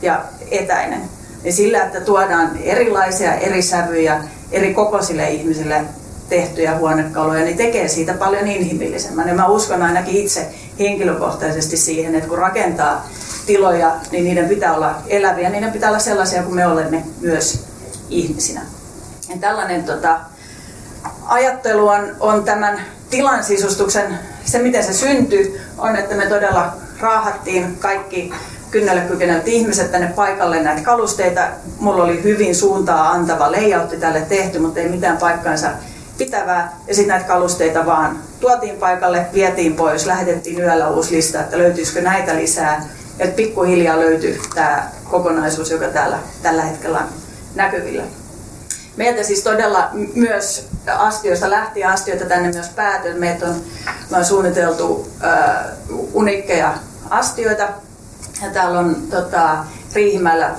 ja 0.02 0.24
etäinen 0.50 1.00
niin 1.42 1.52
sillä, 1.52 1.84
että 1.84 2.00
tuodaan 2.00 2.50
erilaisia 2.62 3.34
eri 3.34 3.62
sävyjä 3.62 4.24
eri 4.52 4.74
kokoisille 4.74 5.30
ihmisille 5.30 5.84
tehtyjä 6.30 6.78
huonekaluja, 6.78 7.44
niin 7.44 7.56
tekee 7.56 7.88
siitä 7.88 8.14
paljon 8.14 8.46
inhimillisemmän. 8.46 9.28
Ja 9.28 9.34
mä 9.34 9.46
uskon 9.46 9.82
ainakin 9.82 10.16
itse 10.16 10.48
henkilökohtaisesti 10.78 11.76
siihen, 11.76 12.14
että 12.14 12.28
kun 12.28 12.38
rakentaa 12.38 13.08
tiloja, 13.46 13.96
niin 14.10 14.24
niiden 14.24 14.48
pitää 14.48 14.74
olla 14.74 14.94
eläviä, 15.06 15.50
niiden 15.50 15.72
pitää 15.72 15.90
olla 15.90 15.98
sellaisia 15.98 16.42
kuin 16.42 16.54
me 16.54 16.66
olemme 16.66 17.04
myös 17.20 17.64
ihmisinä. 18.10 18.60
Ja 19.28 19.36
tällainen 19.40 19.84
tota, 19.84 20.20
ajattelu 21.26 21.88
on, 21.88 22.16
on 22.20 22.44
tämän 22.44 22.80
tilan 23.10 23.44
sisustuksen, 23.44 24.18
se 24.44 24.58
miten 24.58 24.84
se 24.84 24.92
syntyi, 24.92 25.60
on, 25.78 25.96
että 25.96 26.14
me 26.14 26.26
todella 26.26 26.72
raahattiin 27.00 27.76
kaikki 27.76 28.32
kynnelle 28.70 29.00
kykenevät 29.00 29.48
ihmiset 29.48 29.92
tänne 29.92 30.12
paikalle 30.16 30.62
näitä 30.62 30.82
kalusteita. 30.82 31.40
Mulla 31.78 32.04
oli 32.04 32.22
hyvin 32.22 32.54
suuntaa 32.54 33.10
antava 33.10 33.52
layoutti 33.52 33.96
tälle 33.96 34.20
tehty, 34.20 34.58
mutta 34.58 34.80
ei 34.80 34.88
mitään 34.88 35.16
paikkaansa 35.16 35.70
pitävää. 36.24 36.76
Ja 36.86 36.94
sitten 36.94 37.08
näitä 37.08 37.28
kalusteita 37.28 37.86
vaan 37.86 38.18
tuotiin 38.40 38.76
paikalle, 38.76 39.26
vietiin 39.34 39.74
pois, 39.74 40.06
lähetettiin 40.06 40.60
yöllä 40.60 40.88
uusi 40.88 41.16
lista, 41.16 41.40
että 41.40 41.58
löytyisikö 41.58 42.00
näitä 42.00 42.36
lisää. 42.36 42.84
Ja 43.18 43.26
pikkuhiljaa 43.26 43.98
löytyi 43.98 44.40
tämä 44.54 44.90
kokonaisuus, 45.10 45.70
joka 45.70 45.88
täällä 45.88 46.18
tällä 46.42 46.62
hetkellä 46.62 46.98
on 46.98 47.08
näkyvillä. 47.54 48.02
Meiltä 48.96 49.22
siis 49.22 49.42
todella 49.42 49.90
myös 50.14 50.68
astioista 50.98 51.50
lähti 51.50 51.84
astioita 51.84 52.24
tänne 52.24 52.52
myös 52.52 52.68
päätön. 52.68 53.16
Meitä 53.18 53.46
on, 53.46 53.54
me 54.10 54.16
on 54.16 54.24
suunniteltu 54.24 55.08
äh, 55.24 55.66
unikkeja 56.12 56.74
astioita, 57.10 57.68
ja 58.42 58.50
täällä 58.52 58.78
on 58.78 58.96
tota, 59.10 59.64
Riihimäellä 59.92 60.54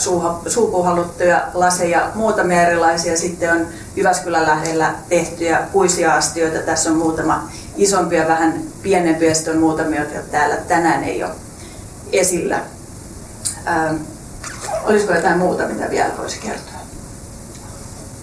suupuhalluttuja 0.48 1.41
laseja, 1.54 2.12
muutamia 2.15 2.67
erilaisia. 2.67 3.17
Sitten 3.17 3.54
on 3.54 3.67
Jyväskylän 3.96 4.48
lähellä 4.48 4.94
tehtyjä 5.10 5.60
puisia 5.72 6.15
astioita. 6.15 6.60
Tässä 6.60 6.89
on 6.89 6.98
muutama 6.98 7.50
isompia, 7.78 8.28
vähän 8.28 8.62
pienempiä. 8.82 9.34
Sitten 9.34 9.54
on 9.54 9.60
muutamia, 9.60 10.00
jotka 10.00 10.20
täällä 10.32 10.56
tänään 10.56 11.04
ei 11.04 11.24
ole 11.24 11.32
esillä. 12.12 12.62
Ähm, 13.67 13.96
olisiko 14.84 15.13
jotain 15.13 15.38
muuta, 15.38 15.67
mitä 15.67 15.89
vielä 15.89 16.17
voisi 16.17 16.39
kertoa? 16.39 16.82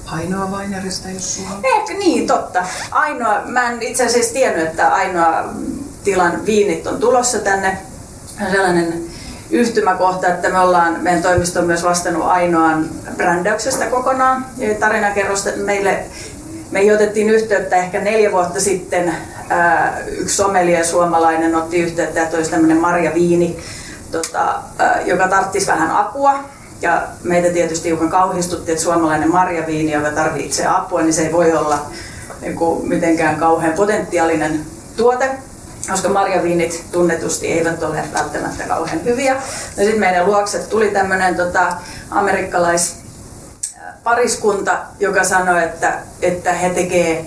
Ainoa 0.06 0.50
Vainerista, 0.50 1.10
jos 1.10 1.34
sulla 1.34 1.50
on. 1.50 1.60
Ehkä 1.64 1.94
niin, 1.94 2.26
totta. 2.26 2.66
Ainoa, 2.90 3.42
mä 3.44 3.70
en 3.70 3.82
itse 3.82 4.06
asiassa 4.06 4.32
tiennyt, 4.32 4.66
että 4.66 4.88
ainoa 4.88 5.44
tilan 6.04 6.46
viinit 6.46 6.86
on 6.86 7.00
tulossa 7.00 7.38
tänne. 7.38 7.78
Sellainen 8.50 9.04
yhtymäkohta, 9.50 10.28
että 10.28 10.48
me 10.48 10.60
ollaan, 10.60 10.96
meidän 11.00 11.22
toimisto 11.22 11.60
on 11.60 11.66
myös 11.66 11.84
vastannut 11.84 12.24
ainoan 12.24 12.88
brändäyksestä 13.16 13.86
kokonaan. 13.86 14.46
Ja 14.56 14.74
tarinakerrosta 14.74 15.50
meille, 15.56 16.04
meihin 16.70 16.94
otettiin 16.94 17.30
yhteyttä 17.30 17.76
ehkä 17.76 18.00
neljä 18.00 18.32
vuotta 18.32 18.60
sitten. 18.60 19.14
Ää, 19.48 19.98
yksi 20.08 20.36
somelia 20.36 20.84
suomalainen 20.84 21.54
otti 21.54 21.78
yhteyttä, 21.78 22.22
että 22.22 22.36
olisi 22.36 22.50
tämmöinen 22.50 22.80
Marja 22.80 23.14
Viini, 23.14 23.58
tota, 24.12 24.54
ää, 24.78 25.00
joka 25.00 25.28
tarvitsisi 25.28 25.66
vähän 25.66 25.90
apua. 25.90 26.38
Ja 26.82 27.02
meitä 27.22 27.50
tietysti 27.50 27.88
hiukan 27.88 28.08
kauhistutti, 28.08 28.72
että 28.72 28.84
suomalainen 28.84 29.30
marjaviini, 29.30 29.92
joka 29.92 30.10
tarvitsee 30.10 30.66
apua, 30.66 31.02
niin 31.02 31.12
se 31.12 31.26
ei 31.26 31.32
voi 31.32 31.52
olla 31.52 31.86
niin 32.40 32.56
kuin, 32.56 32.88
mitenkään 32.88 33.36
kauhean 33.36 33.72
potentiaalinen 33.72 34.60
tuote 34.96 35.30
koska 35.90 36.08
marjaviinit 36.08 36.84
tunnetusti 36.92 37.46
eivät 37.46 37.82
ole 37.82 38.04
välttämättä 38.14 38.64
kauhean 38.64 39.04
hyviä. 39.04 39.34
No 39.34 39.40
sitten 39.76 40.00
meidän 40.00 40.26
luokse 40.26 40.58
tuli 40.58 40.90
tämmöinen 40.90 41.36
tota, 41.36 41.72
amerikkalais 42.10 42.96
pariskunta, 44.04 44.78
joka 45.00 45.24
sanoi, 45.24 45.62
että, 45.62 45.98
että 46.22 46.52
he 46.52 46.70
tekee, 46.70 47.26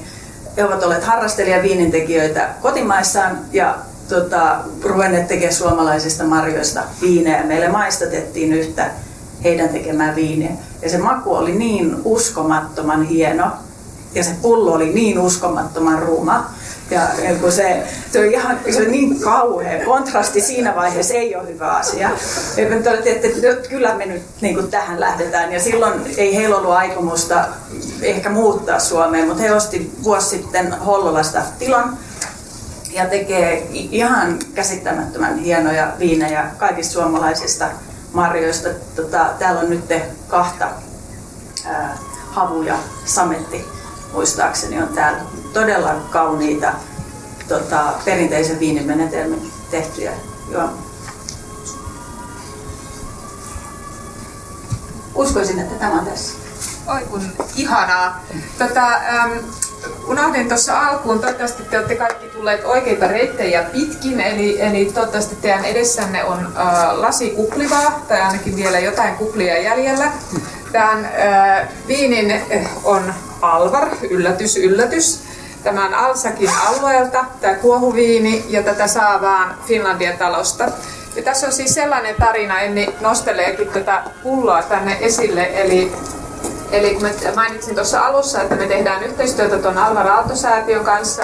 he 0.57 0.65
ovat 0.65 0.83
olleet 0.83 1.03
harrastelija 1.03 1.63
viinintekijöitä 1.63 2.49
kotimaissaan 2.61 3.39
ja 3.51 3.77
tota, 4.09 4.57
ruvenneet 4.83 5.27
tekemään 5.27 5.53
suomalaisista 5.53 6.23
marjoista 6.23 6.83
viineä. 7.01 7.43
Meille 7.43 7.67
maistatettiin 7.67 8.53
yhtä 8.53 8.91
heidän 9.43 9.69
tekemää 9.69 10.15
viiniä. 10.15 10.51
Ja 10.81 10.89
se 10.89 10.97
maku 10.97 11.35
oli 11.35 11.51
niin 11.51 11.95
uskomattoman 12.05 13.03
hieno 13.03 13.51
ja 14.15 14.23
se 14.23 14.31
pullo 14.41 14.73
oli 14.73 14.93
niin 14.93 15.19
uskomattoman 15.19 15.99
ruma. 15.99 16.49
Ja 16.91 17.07
kun 17.41 17.51
se, 17.51 17.83
se, 18.11 18.19
on 18.19 18.25
ihan, 18.25 18.59
se 18.69 18.81
on 18.81 18.91
niin 18.91 19.21
kauhea. 19.21 19.85
Kontrasti 19.85 20.41
siinä 20.41 20.75
vaiheessa 20.75 21.13
ei 21.13 21.35
ole 21.35 21.47
hyvä 21.47 21.67
asia. 21.67 22.09
Ja 22.57 22.69
me 22.69 22.75
todettiin, 22.75 23.15
että, 23.15 23.27
että 23.27 23.69
kyllä 23.69 23.95
me 23.95 24.05
nyt 24.05 24.21
niin 24.41 24.55
kuin 24.55 24.71
tähän 24.71 24.99
lähdetään. 24.99 25.53
Ja 25.53 25.59
silloin 25.59 26.01
ei 26.17 26.35
heillä 26.35 26.57
ollut 26.57 26.71
aikomusta 26.71 27.45
ehkä 28.01 28.29
muuttaa 28.29 28.79
Suomeen, 28.79 29.27
mutta 29.27 29.43
he 29.43 29.51
osti 29.51 29.91
vuosi 30.03 30.29
sitten 30.29 30.73
Hollolasta 30.73 31.41
tilan 31.59 31.97
ja 32.93 33.05
tekee 33.05 33.67
ihan 33.71 34.39
käsittämättömän 34.53 35.37
hienoja 35.37 35.93
viinejä 35.99 36.45
kaikista 36.57 36.93
suomalaisista 36.93 37.67
marjoista. 38.13 38.69
Tota, 38.95 39.25
täällä 39.39 39.61
on 39.61 39.69
nyt 39.69 39.93
kahta 40.27 40.67
ää, 41.65 41.97
havu 42.31 42.61
ja 42.61 42.75
sametti 43.05 43.65
muistaakseni 44.13 44.81
on 44.81 44.87
täällä 44.87 45.19
todella 45.53 45.95
kauniita 46.09 46.73
tota, 47.47 47.93
perinteisen 48.05 48.59
viinimenetelmin 48.59 49.51
tehtyjä 49.71 50.11
juomia. 50.51 50.91
Uskoisin, 55.15 55.59
että 55.59 55.75
tämä 55.75 55.99
on 55.99 56.05
tässä. 56.05 56.37
Oi 56.87 57.01
kun 57.09 57.21
ihanaa. 57.55 58.23
Tota, 58.57 58.87
ähm, 58.87 59.31
unohdin 60.07 60.47
tuossa 60.47 60.79
alkuun, 60.79 61.19
toivottavasti 61.19 61.63
te 61.63 61.77
olette 61.77 61.95
kaikki 61.95 62.27
tulleet 62.27 62.65
oikeita 62.65 63.07
reittejä 63.07 63.63
pitkin, 63.63 64.21
eli, 64.21 64.61
eli 64.61 64.85
toivottavasti 64.85 65.35
teidän 65.35 65.65
edessänne 65.65 66.23
on 66.23 66.53
äh, 66.57 66.97
lasi 66.97 67.29
kuplivaa, 67.29 68.05
tai 68.07 68.21
ainakin 68.21 68.55
vielä 68.55 68.79
jotain 68.79 69.15
kuplia 69.15 69.61
jäljellä. 69.61 70.11
Tämän 70.71 71.05
äh, 71.05 71.67
viinin 71.87 72.41
on 72.83 73.13
Alvar, 73.41 73.87
yllätys, 74.09 74.57
yllätys. 74.57 75.20
Tämä 75.63 75.85
on 75.85 75.93
Alsakin 75.93 76.49
alueelta, 76.67 77.25
tämä 77.41 77.53
kuohuviini, 77.53 78.45
ja 78.49 78.63
tätä 78.63 78.87
saa 78.87 79.21
vaan 79.21 79.55
Finlandia 79.65 80.17
talosta. 80.17 80.63
Ja 81.15 81.23
tässä 81.23 81.47
on 81.47 81.53
siis 81.53 81.73
sellainen 81.73 82.15
tarina, 82.19 82.59
Enni 82.59 82.95
nosteleekin 83.01 83.67
tätä 83.67 84.03
pulloa 84.23 84.63
tänne 84.63 84.97
esille, 85.01 85.49
eli 85.53 85.91
Eli 86.71 86.95
kun 86.95 87.09
mainitsin 87.35 87.75
tuossa 87.75 88.01
alussa, 88.01 88.41
että 88.41 88.55
me 88.55 88.67
tehdään 88.67 89.03
yhteistyötä 89.03 89.57
tuon 89.57 89.77
Alvar 89.77 90.07
Aalto-säätiön 90.07 90.83
kanssa, 90.85 91.23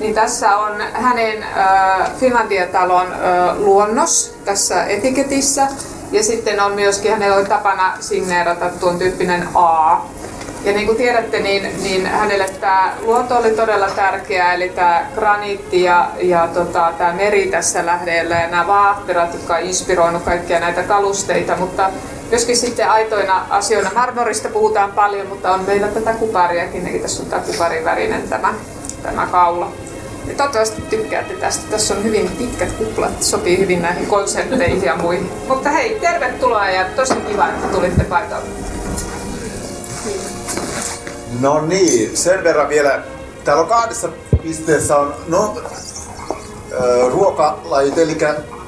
niin 0.00 0.14
tässä 0.14 0.56
on 0.56 0.80
hänen 0.92 1.42
äh, 1.42 2.10
Finlandia-talon 2.20 3.06
äh, 3.12 3.56
luonnos 3.56 4.34
tässä 4.44 4.84
etiketissä. 4.84 5.66
Ja 6.12 6.24
sitten 6.24 6.60
on 6.60 6.72
myöskin, 6.72 7.12
hänellä 7.12 7.44
tapana 7.44 7.92
signeerata 8.00 8.70
tuon 8.80 8.98
tyyppinen 8.98 9.48
A. 9.54 9.96
Ja 10.68 10.74
niin 10.74 10.86
kuin 10.86 10.98
tiedätte, 10.98 11.40
niin, 11.40 11.82
niin 11.82 12.06
hänelle 12.06 12.46
tämä 12.60 12.94
luonto 13.00 13.36
oli 13.36 13.50
todella 13.50 13.90
tärkeä, 13.90 14.52
eli 14.52 14.68
tämä 14.68 15.06
graniitti 15.14 15.82
ja, 15.82 16.10
ja 16.20 16.48
tota, 16.54 16.92
tämä 16.98 17.12
meri 17.12 17.46
tässä 17.46 17.86
lähdellä 17.86 18.34
ja 18.34 18.48
nämä 18.48 18.66
vaatterat, 18.66 19.32
jotka 19.32 19.54
on 19.54 19.62
inspiroinut 19.62 20.22
kaikkia 20.22 20.60
näitä 20.60 20.82
kalusteita, 20.82 21.56
mutta 21.56 21.90
myöskin 22.30 22.56
sitten 22.56 22.90
aitoina 22.90 23.46
asioina. 23.50 23.90
Marmorista 23.94 24.48
puhutaan 24.48 24.92
paljon, 24.92 25.26
mutta 25.26 25.54
on 25.54 25.64
meillä 25.66 25.88
tätä 25.88 26.12
kupariakin, 26.12 26.86
eli 26.86 26.98
tässä 26.98 27.22
on 27.22 27.28
tämä 27.28 27.42
kuparivärinen 27.42 28.28
tämä, 28.28 28.54
tämä 29.02 29.26
kaula. 29.26 29.72
Ja 30.26 30.34
toivottavasti 30.34 30.82
tykkäätte 30.82 31.34
tästä. 31.34 31.70
Tässä 31.70 31.94
on 31.94 32.04
hyvin 32.04 32.30
pitkät 32.38 32.72
kuplat, 32.72 33.22
sopii 33.22 33.58
hyvin 33.58 33.82
näihin 33.82 34.06
konsepteihin 34.06 34.84
ja 34.84 34.96
muihin. 34.96 35.30
Mutta 35.48 35.70
hei, 35.70 35.98
tervetuloa 36.00 36.68
ja 36.68 36.84
tosi 36.96 37.14
kiva, 37.14 37.48
että 37.48 37.68
tulitte 37.68 38.04
paikalle. 38.04 38.77
No 41.40 41.66
niin, 41.66 42.16
sen 42.16 42.44
verran 42.44 42.68
vielä. 42.68 43.02
Täällä 43.44 43.62
on 43.62 43.68
kahdessa 43.68 44.08
pisteessä 44.42 44.96
on 44.96 45.14
no, 45.28 45.54
ruokalajit, 47.10 47.98
eli 47.98 48.18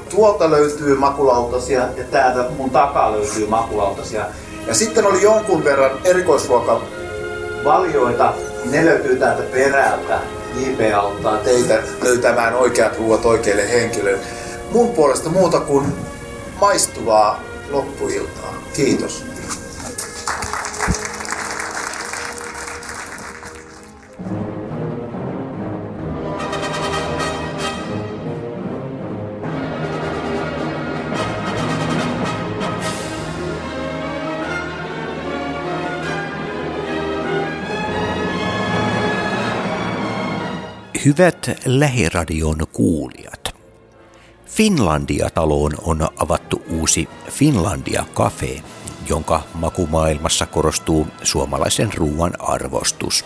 tuolta 0.09 0.51
löytyy 0.51 0.97
makulautasia 0.97 1.81
ja 1.97 2.03
täältä 2.11 2.45
mun 2.57 2.69
takaa 2.69 3.11
löytyy 3.11 3.47
makulautasia. 3.47 4.25
Ja 4.67 4.73
sitten 4.73 5.05
oli 5.05 5.21
jonkun 5.21 5.63
verran 5.63 5.91
erikoisruokavalioita, 6.03 8.33
ne 8.65 8.85
löytyy 8.85 9.15
täältä 9.15 9.43
perältä. 9.43 10.19
JP 10.55 10.79
auttaa 10.95 11.37
teitä 11.37 11.83
löytämään 12.03 12.55
oikeat 12.55 12.97
ruoat 12.97 13.25
oikeille 13.25 13.71
henkilöille. 13.71 14.21
Mun 14.71 14.89
puolesta 14.89 15.29
muuta 15.29 15.59
kuin 15.59 15.85
maistuvaa 16.61 17.43
loppuiltaa. 17.71 18.53
Kiitos. 18.73 19.30
Hyvät 41.05 41.49
lähiradion 41.65 42.57
kuulijat. 42.73 43.55
Finlandia-taloon 44.45 45.71
on 45.81 46.07
avattu 46.17 46.61
uusi 46.69 47.09
Finlandia 47.29 48.05
Cafe, 48.15 48.63
jonka 49.09 49.41
makumaailmassa 49.53 50.45
korostuu 50.45 51.07
suomalaisen 51.23 51.93
ruoan 51.97 52.33
arvostus. 52.39 53.25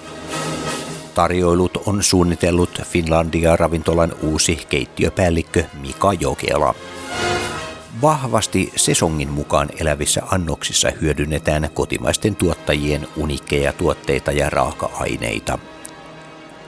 Tarjoilut 1.13 1.77
on 1.85 2.03
suunnitellut 2.03 2.81
Finlandia-ravintolan 2.83 4.15
uusi 4.21 4.59
keittiöpäällikkö 4.69 5.63
Mika 5.81 6.13
Jokela. 6.13 6.75
Vahvasti 8.01 8.73
sesongin 8.75 9.29
mukaan 9.29 9.69
elävissä 9.79 10.21
annoksissa 10.31 10.91
hyödynnetään 11.01 11.69
kotimaisten 11.73 12.35
tuottajien 12.35 13.07
unikkeja 13.17 13.73
tuotteita 13.73 14.31
ja 14.31 14.49
raaka-aineita. 14.49 15.59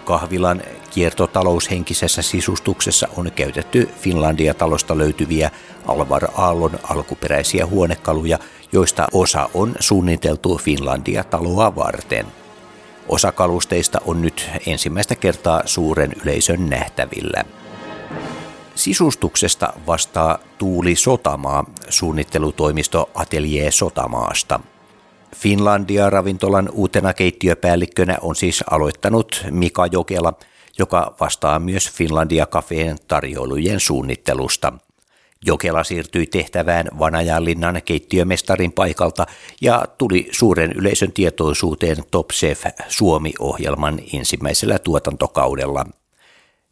Kahvilan 0.06 0.62
Kiertotaloushenkisessä 0.92 2.22
sisustuksessa 2.22 3.08
on 3.18 3.32
käytetty 3.36 3.90
Finlandia-talosta 4.02 4.98
löytyviä 4.98 5.52
Alvar 5.88 6.28
Aallon 6.36 6.80
alkuperäisiä 6.84 7.66
huonekaluja, 7.66 8.40
joista 8.72 9.08
osa 9.12 9.50
on 9.54 9.76
suunniteltu 9.80 10.58
Finlandia-taloa 10.58 11.76
varten. 11.76 12.26
Osa 13.08 13.32
kalusteista 13.32 14.02
on 14.06 14.22
nyt 14.22 14.50
ensimmäistä 14.66 15.16
kertaa 15.16 15.62
suuren 15.66 16.14
yleisön 16.24 16.70
nähtävillä. 16.70 17.44
Sisustuksesta 18.76 19.74
vastaa 19.88 20.40
Tuuli 20.58 20.96
Sotamaa, 20.96 21.66
suunnittelutoimisto 21.90 23.10
Atelier 23.16 23.72
Sotamaasta. 23.72 24.60
Finlandia-ravintolan 25.36 26.70
uutena 26.72 27.14
keittiöpäällikkönä 27.14 28.18
on 28.22 28.36
siis 28.36 28.64
aloittanut 28.72 29.46
Mika 29.52 29.86
Jokela– 29.86 30.34
joka 30.80 31.16
vastaa 31.20 31.60
myös 31.60 31.92
Finlandia 31.92 32.46
Cafeen 32.46 32.98
tarjoilujen 33.08 33.80
suunnittelusta. 33.80 34.74
Jokela 35.46 35.84
siirtyi 35.84 36.26
tehtävään 36.26 36.88
Vanajanlinnan 37.00 37.82
keittiömestarin 37.86 38.72
paikalta 38.72 39.26
ja 39.62 39.86
tuli 39.98 40.28
suuren 40.32 40.72
yleisön 40.72 41.12
tietoisuuteen 41.12 41.98
Top 42.12 42.30
Chef 42.30 42.66
Suomi-ohjelman 42.88 44.00
ensimmäisellä 44.14 44.80
tuotantokaudella. 44.80 45.86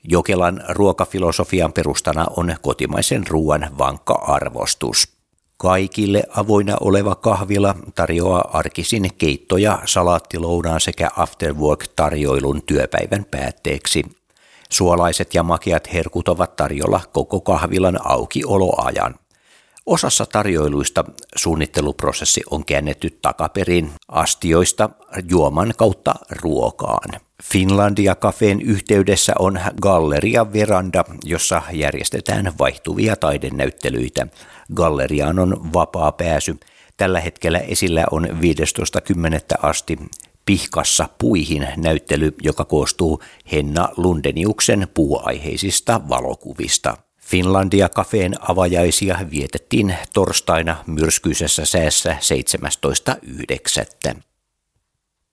Jokelan 0.04 0.64
ruokafilosofian 0.70 1.74
perustana 1.74 2.26
on 2.38 2.56
kotimaisen 2.62 3.28
ruoan 3.28 3.68
vankka 3.78 4.14
arvostus. 4.14 5.15
Kaikille 5.58 6.24
avoinna 6.36 6.78
oleva 6.80 7.16
kahvila 7.16 7.76
tarjoaa 7.96 8.50
arkisin 8.54 9.10
keittoja, 9.18 9.80
salaattilounaan 9.86 10.82
sekä 10.82 11.10
afterwork-tarjoilun 11.18 12.62
työpäivän 12.66 13.26
päätteeksi. 13.32 14.04
Suolaiset 14.70 15.34
ja 15.34 15.44
makeat 15.44 15.94
herkut 15.94 16.28
ovat 16.28 16.56
tarjolla 16.56 17.02
koko 17.14 17.42
kahvilan 17.42 18.00
aukioloajan. 18.04 19.16
Osassa 19.86 20.26
tarjoiluista 20.26 21.06
suunnitteluprosessi 21.36 22.42
on 22.52 22.66
käännetty 22.66 23.20
takaperin 23.22 23.92
astioista 24.08 24.90
juoman 25.30 25.74
kautta 25.78 26.14
ruokaan. 26.42 27.20
Finlandia 27.44 28.16
Cafeen 28.16 28.62
yhteydessä 28.62 29.34
on 29.40 29.60
Galleria 29.82 30.54
Veranda, 30.54 31.04
jossa 31.24 31.62
järjestetään 31.72 32.54
vaihtuvia 32.60 33.16
taidenäyttelyitä. 33.16 34.28
Galleriaan 34.74 35.40
on 35.40 35.74
vapaa 35.74 36.12
pääsy. 36.12 36.56
Tällä 36.98 37.20
hetkellä 37.20 37.60
esillä 37.60 38.06
on 38.12 38.26
15.10. 38.26 38.32
asti 39.62 39.98
Pihkassa 40.46 41.10
puihin 41.20 41.68
näyttely, 41.78 42.36
joka 42.42 42.66
koostuu 42.66 43.24
Henna 43.52 43.90
Lundeniuksen 43.98 44.88
puuaiheisista 44.94 46.02
valokuvista. 46.10 46.98
Finlandia 47.22 47.90
kafeen 47.90 48.36
avajaisia 48.52 49.20
vietettiin 49.32 49.96
torstaina 50.14 50.84
myrskyisessä 50.88 51.66
säässä 51.66 52.18
17.9. 54.12 54.35